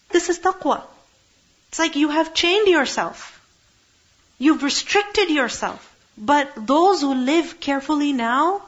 This 0.07 0.29
is 0.29 0.39
taqwa. 0.39 0.83
It's 1.67 1.79
like 1.79 1.97
you 1.97 2.11
have 2.11 2.33
chained 2.33 2.69
yourself. 2.69 3.35
You've 4.37 4.63
restricted 4.63 5.29
yourself. 5.29 5.85
But 6.17 6.65
those 6.65 7.01
who 7.01 7.13
live 7.13 7.59
carefully 7.59 8.13
now, 8.13 8.61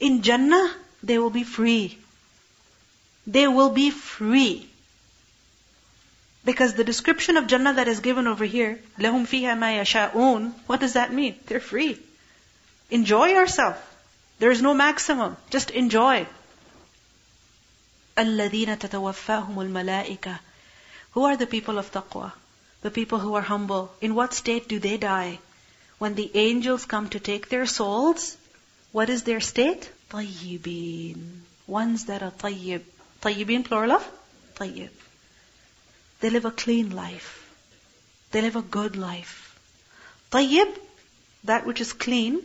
in 0.00 0.22
Jannah, 0.22 0.74
they 1.02 1.18
will 1.18 1.30
be 1.30 1.44
free. 1.44 1.98
They 3.26 3.48
will 3.48 3.70
be 3.70 3.90
free. 3.90 4.68
Because 6.44 6.74
the 6.74 6.84
description 6.84 7.36
of 7.36 7.48
Jannah 7.48 7.74
that 7.74 7.88
is 7.88 8.00
given 8.00 8.26
over 8.28 8.44
here, 8.44 8.78
لَهُمْ 8.98 9.26
فِيهَا 9.26 9.58
مَا 9.58 9.80
يَشَاءُونَ 9.80 10.52
What 10.66 10.80
does 10.80 10.92
that 10.92 11.12
mean? 11.12 11.34
They're 11.46 11.58
free. 11.58 11.98
Enjoy 12.90 13.26
yourself. 13.26 13.76
There 14.38 14.52
is 14.52 14.62
no 14.62 14.72
maximum. 14.72 15.36
Just 15.50 15.70
enjoy. 15.70 16.26
الَّذِينَ 18.16 18.78
تَتَوَفَّاهُمُ 18.78 19.54
الْمَلَائِكَةِ 19.54 20.38
Who 21.12 21.24
are 21.24 21.36
the 21.36 21.46
people 21.46 21.78
of 21.78 21.90
taqwa? 21.90 22.32
The 22.82 22.90
people 22.92 23.18
who 23.18 23.34
are 23.34 23.42
humble. 23.42 23.92
In 24.00 24.14
what 24.14 24.32
state 24.32 24.68
do 24.68 24.78
they 24.78 24.96
die? 24.98 25.40
When 25.98 26.14
the 26.14 26.30
angels 26.34 26.84
come 26.84 27.08
to 27.08 27.18
take 27.18 27.48
their 27.48 27.66
souls, 27.66 28.36
what 28.92 29.10
is 29.10 29.24
their 29.24 29.40
state? 29.40 29.90
طيبين 30.10 31.42
ones 31.68 32.04
that 32.06 32.22
are 32.22 32.30
طيب 32.30 32.82
طيبين 33.22 33.64
plural 33.64 33.92
of 33.92 34.08
طيب 34.56 34.90
they 36.20 36.30
live 36.30 36.44
a 36.44 36.50
clean 36.50 36.90
life 36.90 37.52
they 38.30 38.40
live 38.40 38.56
a 38.56 38.62
good 38.62 38.96
life 38.96 39.54
طيب 40.30 40.68
that 41.44 41.66
which 41.66 41.80
is 41.80 41.92
clean 41.92 42.40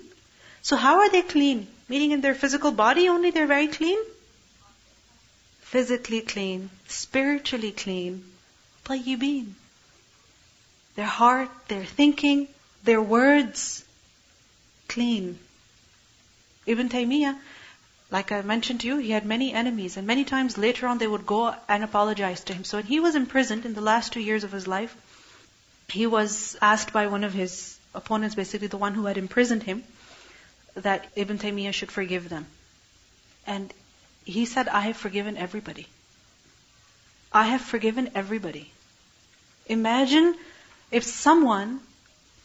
so 0.61 0.75
how 0.75 0.99
are 0.99 1.09
they 1.09 1.21
clean 1.21 1.67
meaning 1.87 2.11
in 2.11 2.21
their 2.21 2.35
physical 2.35 2.71
body 2.71 3.07
only 3.09 3.31
they're 3.31 3.47
very 3.47 3.67
clean 3.67 3.99
physically 5.61 6.21
clean 6.21 6.69
spiritually 6.87 7.71
clean 7.71 8.23
طيبين 8.85 9.53
their 10.95 11.13
heart 11.19 11.49
their 11.67 11.85
thinking 11.85 12.47
their 12.83 13.01
words 13.01 13.83
clean 14.87 15.39
Ibn 16.65 16.89
Taymiyyah 16.89 17.37
like 18.10 18.30
I 18.30 18.42
mentioned 18.42 18.80
to 18.80 18.86
you, 18.86 18.98
he 18.98 19.10
had 19.10 19.26
many 19.26 19.52
enemies, 19.52 19.96
and 19.96 20.06
many 20.06 20.24
times 20.24 20.56
later 20.56 20.86
on 20.86 20.98
they 20.98 21.06
would 21.06 21.26
go 21.26 21.54
and 21.68 21.82
apologize 21.82 22.44
to 22.44 22.54
him. 22.54 22.62
So 22.64 22.78
when 22.78 22.86
he 22.86 23.00
was 23.00 23.16
imprisoned 23.16 23.64
in 23.66 23.74
the 23.74 23.80
last 23.80 24.12
two 24.12 24.20
years 24.20 24.44
of 24.44 24.52
his 24.52 24.68
life, 24.68 24.96
he 25.88 26.06
was 26.06 26.56
asked 26.62 26.92
by 26.92 27.08
one 27.08 27.24
of 27.24 27.32
his 27.32 27.78
opponents, 27.94 28.36
basically 28.36 28.68
the 28.68 28.76
one 28.76 28.94
who 28.94 29.06
had 29.06 29.18
imprisoned 29.18 29.64
him, 29.64 29.82
that 30.74 31.06
Ibn 31.16 31.38
Taymiyyah 31.38 31.72
should 31.72 31.90
forgive 31.90 32.28
them. 32.28 32.46
And 33.46 33.72
he 34.24 34.46
said, 34.46 34.68
I 34.68 34.80
have 34.82 34.96
forgiven 34.96 35.36
everybody. 35.36 35.86
I 37.32 37.46
have 37.46 37.60
forgiven 37.60 38.10
everybody. 38.14 38.70
Imagine 39.66 40.36
if 40.90 41.04
someone 41.04 41.80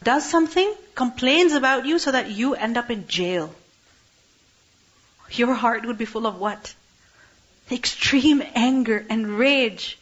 does 0.01 0.27
something, 0.27 0.73
complains 0.95 1.53
about 1.53 1.85
you 1.85 1.99
so 1.99 2.11
that 2.11 2.31
you 2.31 2.55
end 2.55 2.77
up 2.77 2.89
in 2.89 3.07
jail 3.07 3.53
your 5.30 5.54
heart 5.54 5.86
would 5.86 5.98
be 5.98 6.04
full 6.04 6.26
of 6.26 6.38
what? 6.38 6.74
Extreme 7.70 8.42
anger 8.54 9.04
and 9.08 9.38
rage. 9.38 9.98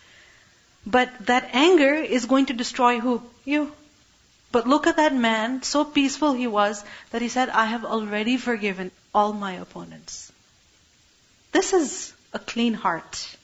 But 0.87 1.27
that 1.27 1.50
anger 1.53 1.94
is 1.94 2.27
going 2.27 2.46
to 2.46 2.53
destroy 2.53 3.00
who? 3.00 3.22
You. 3.44 3.72
But 4.53 4.68
look 4.68 4.87
at 4.87 4.96
that 4.96 5.14
man, 5.14 5.62
so 5.62 5.85
peaceful 5.85 6.33
he 6.33 6.46
was, 6.46 6.85
that 7.11 7.22
he 7.22 7.29
said, 7.29 7.48
I 7.48 7.64
have 7.66 7.85
already 7.85 8.37
forgiven 8.37 8.90
all 9.14 9.33
my 9.33 9.55
opponents. 9.55 10.31
This 11.53 11.72
is 11.72 12.12
a 12.33 12.38
clean 12.38 12.74
heart. 12.74 13.37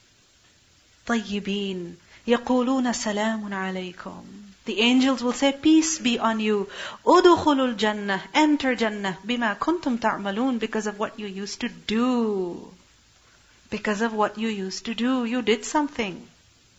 طيبين 1.06 1.96
يقولون 2.26 2.92
سلام 2.92 3.54
عليكم 3.54 4.24
the 4.64 4.80
angels 4.80 5.22
will 5.22 5.33
say, 5.33 5.52
Peace 5.52 5.98
be 5.98 6.18
on 6.18 6.38
you. 6.38 6.68
Udukhulul 7.04 7.76
Jannah. 7.76 8.22
Enter 8.35 8.74
Jannah. 8.74 9.18
Bima 9.26 9.59
kuntum 9.59 10.00
ta'malun. 10.00 10.59
Because 10.59 10.87
of 10.87 10.98
what 10.98 11.18
you 11.18 11.26
used 11.26 11.61
to 11.62 11.68
do. 11.68 12.70
Because 13.70 14.00
of 14.00 14.12
what 14.12 14.38
you 14.38 14.48
used 14.48 14.85
to 14.87 14.94
do. 14.94 15.24
You 15.24 15.42
did 15.42 15.64
something. 15.64 16.28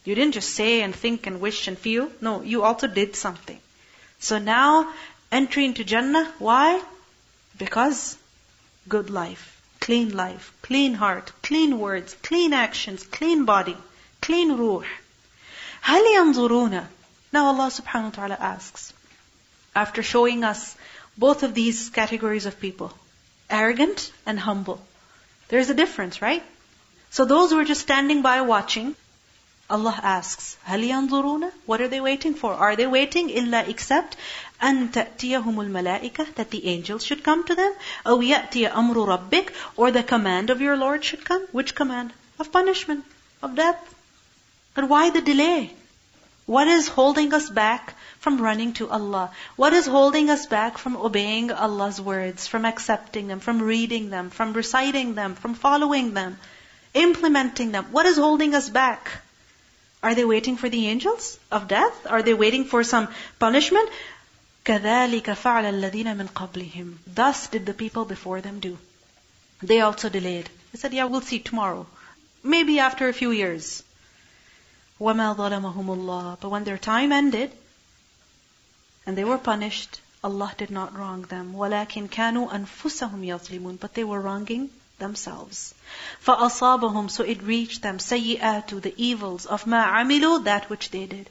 You 0.03 0.15
didn't 0.15 0.33
just 0.33 0.53
say 0.53 0.81
and 0.81 0.95
think 0.95 1.27
and 1.27 1.41
wish 1.41 1.67
and 1.67 1.77
feel. 1.77 2.11
No, 2.21 2.41
you 2.41 2.63
also 2.63 2.87
did 2.87 3.15
something. 3.15 3.59
So 4.19 4.39
now, 4.39 4.93
entry 5.31 5.65
into 5.65 5.83
Jannah. 5.83 6.31
Why? 6.39 6.81
Because 7.57 8.17
good 8.87 9.09
life, 9.09 9.61
clean 9.79 10.15
life, 10.15 10.53
clean 10.61 10.93
heart, 10.95 11.31
clean 11.43 11.77
words, 11.79 12.15
clean 12.23 12.53
actions, 12.53 13.03
clean 13.03 13.45
body, 13.45 13.77
clean 14.21 14.57
ruh. 14.57 14.85
هل 15.83 16.03
ينظرون 16.15 16.87
now 17.35 17.47
Allah 17.47 17.67
subhanahu 17.67 18.03
wa 18.03 18.09
ta'ala 18.09 18.37
asks, 18.39 18.93
after 19.75 20.03
showing 20.03 20.43
us 20.43 20.75
both 21.17 21.43
of 21.43 21.53
these 21.53 21.89
categories 21.89 22.45
of 22.45 22.59
people, 22.59 22.93
arrogant 23.49 24.11
and 24.25 24.39
humble. 24.39 24.81
There's 25.49 25.69
a 25.69 25.73
difference, 25.73 26.21
right? 26.21 26.43
So 27.09 27.25
those 27.25 27.51
who 27.51 27.59
are 27.59 27.65
just 27.65 27.81
standing 27.81 28.21
by 28.21 28.41
watching, 28.41 28.95
Allah 29.69 29.97
asks, 30.03 30.57
هَلْ 30.67 30.83
يَنظُرُونَ 30.85 31.51
What 31.65 31.81
are 31.81 31.87
they 31.87 32.01
waiting 32.01 32.33
for? 32.33 32.53
Are 32.53 32.75
they 32.75 32.87
waiting 32.87 33.29
إِلَّا 33.29 33.67
except 33.69 34.17
أَن 34.61 34.91
تَأْتِيَهُمُ 34.91 35.55
الْمَلَائِكَةِ 35.55 36.35
That 36.35 36.51
the 36.51 36.67
angels 36.67 37.05
should 37.05 37.23
come 37.23 37.45
to 37.45 37.55
them? 37.55 37.73
أَوْ 38.05 38.21
يَأْتِيَ 38.21 38.71
أَمْرُ 38.71 38.95
رَبِّكَ 38.95 39.49
Or 39.77 39.91
the 39.91 40.03
command 40.03 40.49
of 40.49 40.59
your 40.59 40.75
Lord 40.75 41.05
should 41.05 41.23
come? 41.23 41.47
Which 41.51 41.75
command? 41.75 42.11
Of 42.39 42.51
punishment, 42.51 43.05
of 43.41 43.55
death. 43.55 43.79
But 44.73 44.89
why 44.89 45.09
the 45.09 45.21
delay? 45.21 45.73
What 46.45 46.67
is 46.67 46.87
holding 46.87 47.33
us 47.33 47.49
back 47.49 47.93
from 48.19 48.41
running 48.41 48.73
to 48.73 48.89
Allah? 48.89 49.31
What 49.55 49.73
is 49.73 49.85
holding 49.85 50.29
us 50.29 50.47
back 50.47 50.77
from 50.77 50.97
obeying 50.97 51.51
Allah's 51.51 52.01
words, 52.01 52.47
from 52.47 52.65
accepting 52.65 53.27
them, 53.27 53.39
from 53.39 53.61
reading 53.61 54.09
them, 54.09 54.29
from 54.29 54.53
reciting 54.53 55.15
them, 55.15 55.35
from 55.35 55.53
following 55.53 56.13
them, 56.13 56.37
implementing 56.93 57.71
them? 57.71 57.85
What 57.91 58.05
is 58.05 58.17
holding 58.17 58.53
us 58.53 58.69
back? 58.69 59.09
Are 60.03 60.15
they 60.15 60.25
waiting 60.25 60.57
for 60.57 60.67
the 60.67 60.87
angels 60.87 61.37
of 61.51 61.67
death? 61.67 62.07
Are 62.07 62.23
they 62.23 62.33
waiting 62.33 62.65
for 62.65 62.83
some 62.83 63.07
punishment? 63.39 63.89
كَذَلِكَ 64.65 65.23
فَعْلَ 65.23 65.63
الَّذِينَ 65.63 66.15
مِنْ 66.17 66.29
قَبْلِهِمْ 66.29 66.97
Thus 67.07 67.47
did 67.47 67.65
the 67.65 67.73
people 67.73 68.05
before 68.05 68.41
them 68.41 68.59
do. 68.59 68.77
They 69.61 69.81
also 69.81 70.09
delayed. 70.09 70.49
They 70.71 70.79
said, 70.79 70.93
yeah, 70.93 71.05
we'll 71.05 71.21
see 71.21 71.39
tomorrow. 71.39 71.87
Maybe 72.43 72.79
after 72.79 73.07
a 73.07 73.13
few 73.13 73.31
years. 73.31 73.83
وَمَا 74.99 75.35
ظَلَمَهُمُ 75.35 75.85
اللَّهِ 75.85 76.39
But 76.39 76.49
when 76.49 76.63
their 76.63 76.77
time 76.77 77.11
ended, 77.11 77.51
and 79.05 79.17
they 79.17 79.23
were 79.23 79.37
punished, 79.37 79.99
Allah 80.23 80.53
did 80.55 80.69
not 80.69 80.95
wrong 80.95 81.23
them. 81.23 81.53
وَلَكِنْ 81.53 82.07
كَانُوا 82.09 82.51
أَنفُسَهُمْ 82.53 83.25
يَظْلِمُونَ 83.25 83.79
But 83.79 83.95
they 83.95 84.03
were 84.03 84.21
wronging 84.21 84.69
themselves. 84.99 85.73
فَأَصَابَهُمْ 86.23 87.09
So 87.09 87.23
it 87.23 87.41
reached 87.41 87.81
them, 87.81 87.97
سَيِّئَاتُ 87.97 88.81
The 88.81 88.93
evils 88.95 89.47
of 89.47 89.65
مَا 89.65 89.83
عَمِلُوا 89.83 90.43
That 90.43 90.69
which 90.69 90.91
they 90.91 91.07
did. 91.07 91.29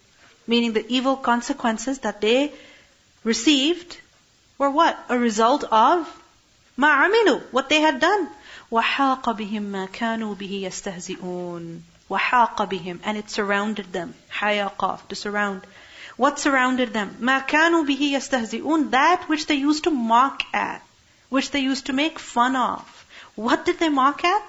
Meaning 0.49 0.73
the 0.73 0.87
evil 0.92 1.16
consequences 1.16 2.01
that 2.01 2.20
they 2.20 2.53
received 3.23 3.96
were 4.59 4.70
what? 4.70 4.99
A 5.09 5.16
result 5.16 5.62
of 5.64 6.23
مَا 6.77 6.90
عَمِلُوا 7.07 7.53
What 7.53 7.68
they 7.68 7.81
had 7.81 8.01
done. 8.01 8.29
وَحَاقَ 8.73 9.23
بِهِمْ 9.23 9.70
مَا 9.70 9.88
كَانُوا 9.88 10.37
بِهِ 10.37 10.62
يَسْتَهْزِئُونَ 10.62 11.83
وَحَاقَ 12.11 12.57
بِهِمْ 12.57 13.01
And 13.05 13.16
it 13.16 13.31
surrounded 13.31 13.92
them. 13.92 14.14
حَيَقَف 14.33 15.09
To 15.09 15.14
surround. 15.14 15.66
What 16.16 16.38
surrounded 16.38 16.92
them? 16.92 17.16
مَا 17.20 17.46
كَانُوا 17.46 17.87
بِهِ 17.87 18.12
يَسْتَهْزِئُونَ 18.12 18.90
That 18.90 19.29
which 19.29 19.46
they 19.46 19.55
used 19.55 19.85
to 19.85 19.90
mock 19.90 20.42
at. 20.53 20.83
Which 21.29 21.51
they 21.51 21.61
used 21.61 21.87
to 21.87 21.92
make 21.92 22.18
fun 22.18 22.57
of. 22.57 23.07
What 23.37 23.64
did 23.64 23.79
they 23.79 23.88
mock 23.88 24.25
at? 24.25 24.42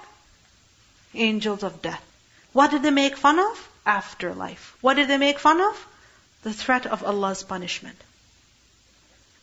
Angels 1.14 1.62
of 1.62 1.80
death. 1.80 2.04
What 2.52 2.72
did 2.72 2.82
they 2.82 2.90
make 2.90 3.16
fun 3.16 3.38
of? 3.38 3.68
Afterlife. 3.86 4.76
What 4.80 4.94
did 4.94 5.08
they 5.08 5.18
make 5.18 5.38
fun 5.38 5.60
of? 5.60 5.86
The 6.42 6.52
threat 6.52 6.86
of 6.86 7.04
Allah's 7.04 7.42
punishment. 7.42 7.98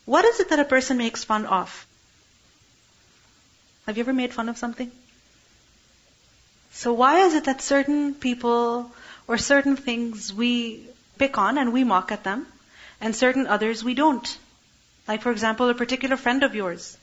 What 0.05 0.25
is 0.25 0.39
it 0.39 0.49
that 0.49 0.59
a 0.59 0.65
person 0.65 0.97
makes 0.97 1.23
fun 1.23 1.45
of? 1.45 1.85
Have 3.85 3.97
you 3.97 4.03
ever 4.03 4.13
made 4.13 4.33
fun 4.33 4.49
of 4.49 4.57
something? 4.57 4.91
So 6.74 6.92
why 6.92 7.20
is 7.20 7.34
it 7.34 7.44
that 7.44 7.62
certain 7.62 8.14
people 8.14 8.90
or 9.28 9.38
certain 9.38 9.76
things 9.76 10.32
we 10.34 10.86
pick 11.18 11.38
on 11.38 11.56
and 11.56 11.72
we 11.72 11.84
mock 11.84 12.10
at 12.10 12.24
them, 12.24 12.46
and 13.00 13.14
certain 13.14 13.46
others 13.46 13.84
we 13.84 13.94
don't? 13.94 14.38
Like 15.06 15.22
for 15.22 15.30
example, 15.30 15.68
a 15.68 15.74
particular 15.74 16.16
friend 16.16 16.42
of 16.42 16.54
yours. 16.54 16.98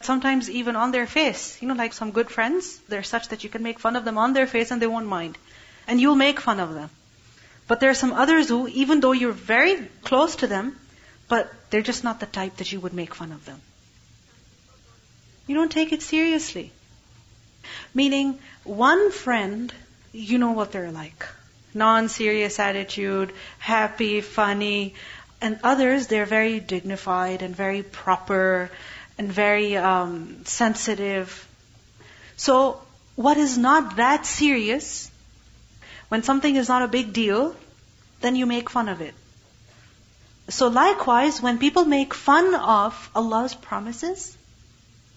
Sometimes 0.00 0.48
even 0.48 0.76
on 0.76 0.92
their 0.92 1.08
face. 1.08 1.60
You 1.60 1.66
know, 1.66 1.74
like 1.74 1.92
some 1.92 2.12
good 2.12 2.30
friends, 2.30 2.78
they're 2.88 3.02
such 3.02 3.28
that 3.28 3.42
you 3.42 3.50
can 3.50 3.64
make 3.64 3.80
fun 3.80 3.96
of 3.96 4.04
them 4.04 4.18
on 4.18 4.32
their 4.32 4.46
face 4.46 4.70
and 4.70 4.80
they 4.80 4.86
won't 4.86 5.08
mind. 5.08 5.36
And 5.88 6.00
you'll 6.00 6.14
make 6.14 6.38
fun 6.38 6.60
of 6.60 6.74
them. 6.74 6.90
But 7.66 7.80
there 7.80 7.90
are 7.90 8.00
some 8.02 8.12
others 8.12 8.48
who, 8.48 8.68
even 8.68 9.00
though 9.00 9.12
you're 9.12 9.32
very 9.32 9.88
close 10.04 10.36
to 10.36 10.46
them, 10.46 10.76
but 11.28 11.52
they're 11.70 11.82
just 11.82 12.04
not 12.04 12.20
the 12.20 12.26
type 12.26 12.58
that 12.58 12.70
you 12.70 12.78
would 12.78 12.94
make 12.94 13.14
fun 13.16 13.32
of 13.32 13.44
them. 13.44 13.60
You 15.48 15.56
don't 15.56 15.72
take 15.72 15.92
it 15.92 16.02
seriously. 16.02 16.70
Meaning, 17.94 18.38
one 18.64 19.10
friend, 19.10 19.72
you 20.12 20.38
know 20.38 20.52
what 20.52 20.72
they're 20.72 20.90
like. 20.90 21.26
Non-serious 21.74 22.58
attitude, 22.58 23.32
happy, 23.58 24.20
funny. 24.20 24.94
And 25.40 25.60
others, 25.62 26.06
they're 26.06 26.26
very 26.26 26.60
dignified 26.60 27.42
and 27.42 27.54
very 27.54 27.82
proper 27.82 28.70
and 29.16 29.30
very 29.30 29.76
um, 29.76 30.44
sensitive. 30.44 31.46
So, 32.36 32.80
what 33.16 33.36
is 33.36 33.58
not 33.58 33.96
that 33.96 34.26
serious, 34.26 35.10
when 36.08 36.22
something 36.22 36.54
is 36.56 36.68
not 36.68 36.82
a 36.82 36.88
big 36.88 37.12
deal, 37.12 37.54
then 38.20 38.36
you 38.36 38.46
make 38.46 38.70
fun 38.70 38.88
of 38.88 39.00
it. 39.00 39.14
So 40.48 40.68
likewise, 40.68 41.42
when 41.42 41.58
people 41.58 41.84
make 41.84 42.14
fun 42.14 42.54
of 42.54 43.10
Allah's 43.14 43.54
promises, 43.54 44.36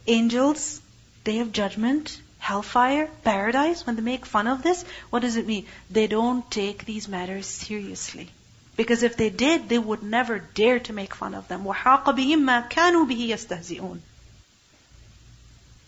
angels, 0.05 0.81
day 1.23 1.39
of 1.39 1.51
judgment, 1.53 2.20
hellfire, 2.40 3.08
paradise, 3.24 3.86
when 3.86 3.96
they 3.96 4.02
make 4.02 4.26
fun 4.26 4.46
of 4.46 4.62
this, 4.62 4.84
what 5.10 5.22
does 5.22 5.36
it 5.36 5.46
mean? 5.46 5.66
They 5.90 6.06
don't 6.06 6.48
take 6.50 6.84
these 6.84 7.08
matters 7.08 7.46
seriously. 7.46 8.28
Because 8.76 9.02
if 9.02 9.16
they 9.16 9.30
did, 9.30 9.68
they 9.68 9.78
would 9.78 10.02
never 10.02 10.38
dare 10.38 10.78
to 10.80 10.92
make 10.92 11.14
fun 11.14 11.34
of 11.34 11.48
them. 11.48 11.64
وَحَاقَ 11.64 12.04
بِهِمْ 12.04 12.44
مَا 12.44 12.68
كَانُوا 12.68 13.06
بِهِ 13.06 13.28
يَسْتَهْزِئُونَ 13.30 13.98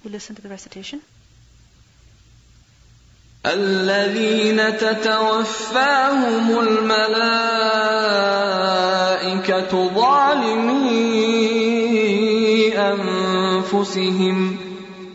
We 0.04 0.11
listen 0.11 0.37
to 0.37 0.42
the 0.42 0.48
recitation. 0.48 1.00
الذين 3.46 4.78
تتوفاهم 4.78 6.58
الملائكة 6.61 7.48
ظالمي 9.94 11.18
أنفسهم 12.78 14.62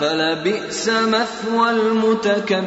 فلبئس 0.00 0.88
مثوى 0.88 1.70
المتكبرين. 1.70 2.58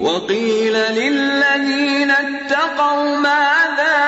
وقيل 0.00 0.72
للذين 0.72 2.10
اتقوا 2.10 3.16
ماذا 3.16 4.04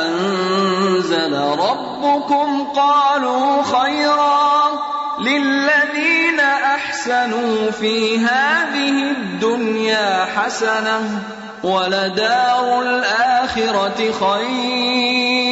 أنزل 0.00 1.34
ربكم؟ 1.34 2.62
قالوا 2.76 3.62
خيرا 3.62 4.52
للذين 5.20 6.40
أحسنوا 6.40 7.70
في 7.70 8.18
هذه 8.18 9.10
الدنيا 9.10 10.24
حسنة 10.36 11.22
ولدار 11.62 12.82
الآخرة 12.82 14.12
خير. 14.20 15.51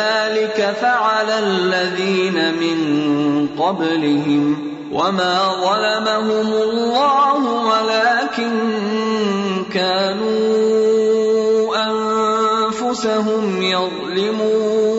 كذلك 0.00 0.76
فعل 0.80 1.30
الذين 1.30 2.54
من 2.54 2.78
قبلهم 3.58 4.58
وما 4.92 5.38
ظلمهم 5.64 6.52
الله 6.52 7.42
ولكن 7.44 8.52
كانوا 9.72 10.30
أنفسهم 11.86 13.62
يظلمون 13.62 14.90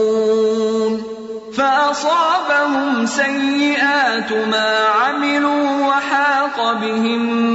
فأصابهم 1.53 3.05
سيئات 3.05 4.31
ما 4.31 4.77
عملوا 4.87 5.87
وحاق 5.87 6.73
بهم 6.81 7.49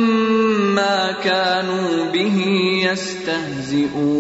ما 0.75 1.13
كانوا 1.25 2.05
به 2.13 2.45
يستهزئون 2.91 4.17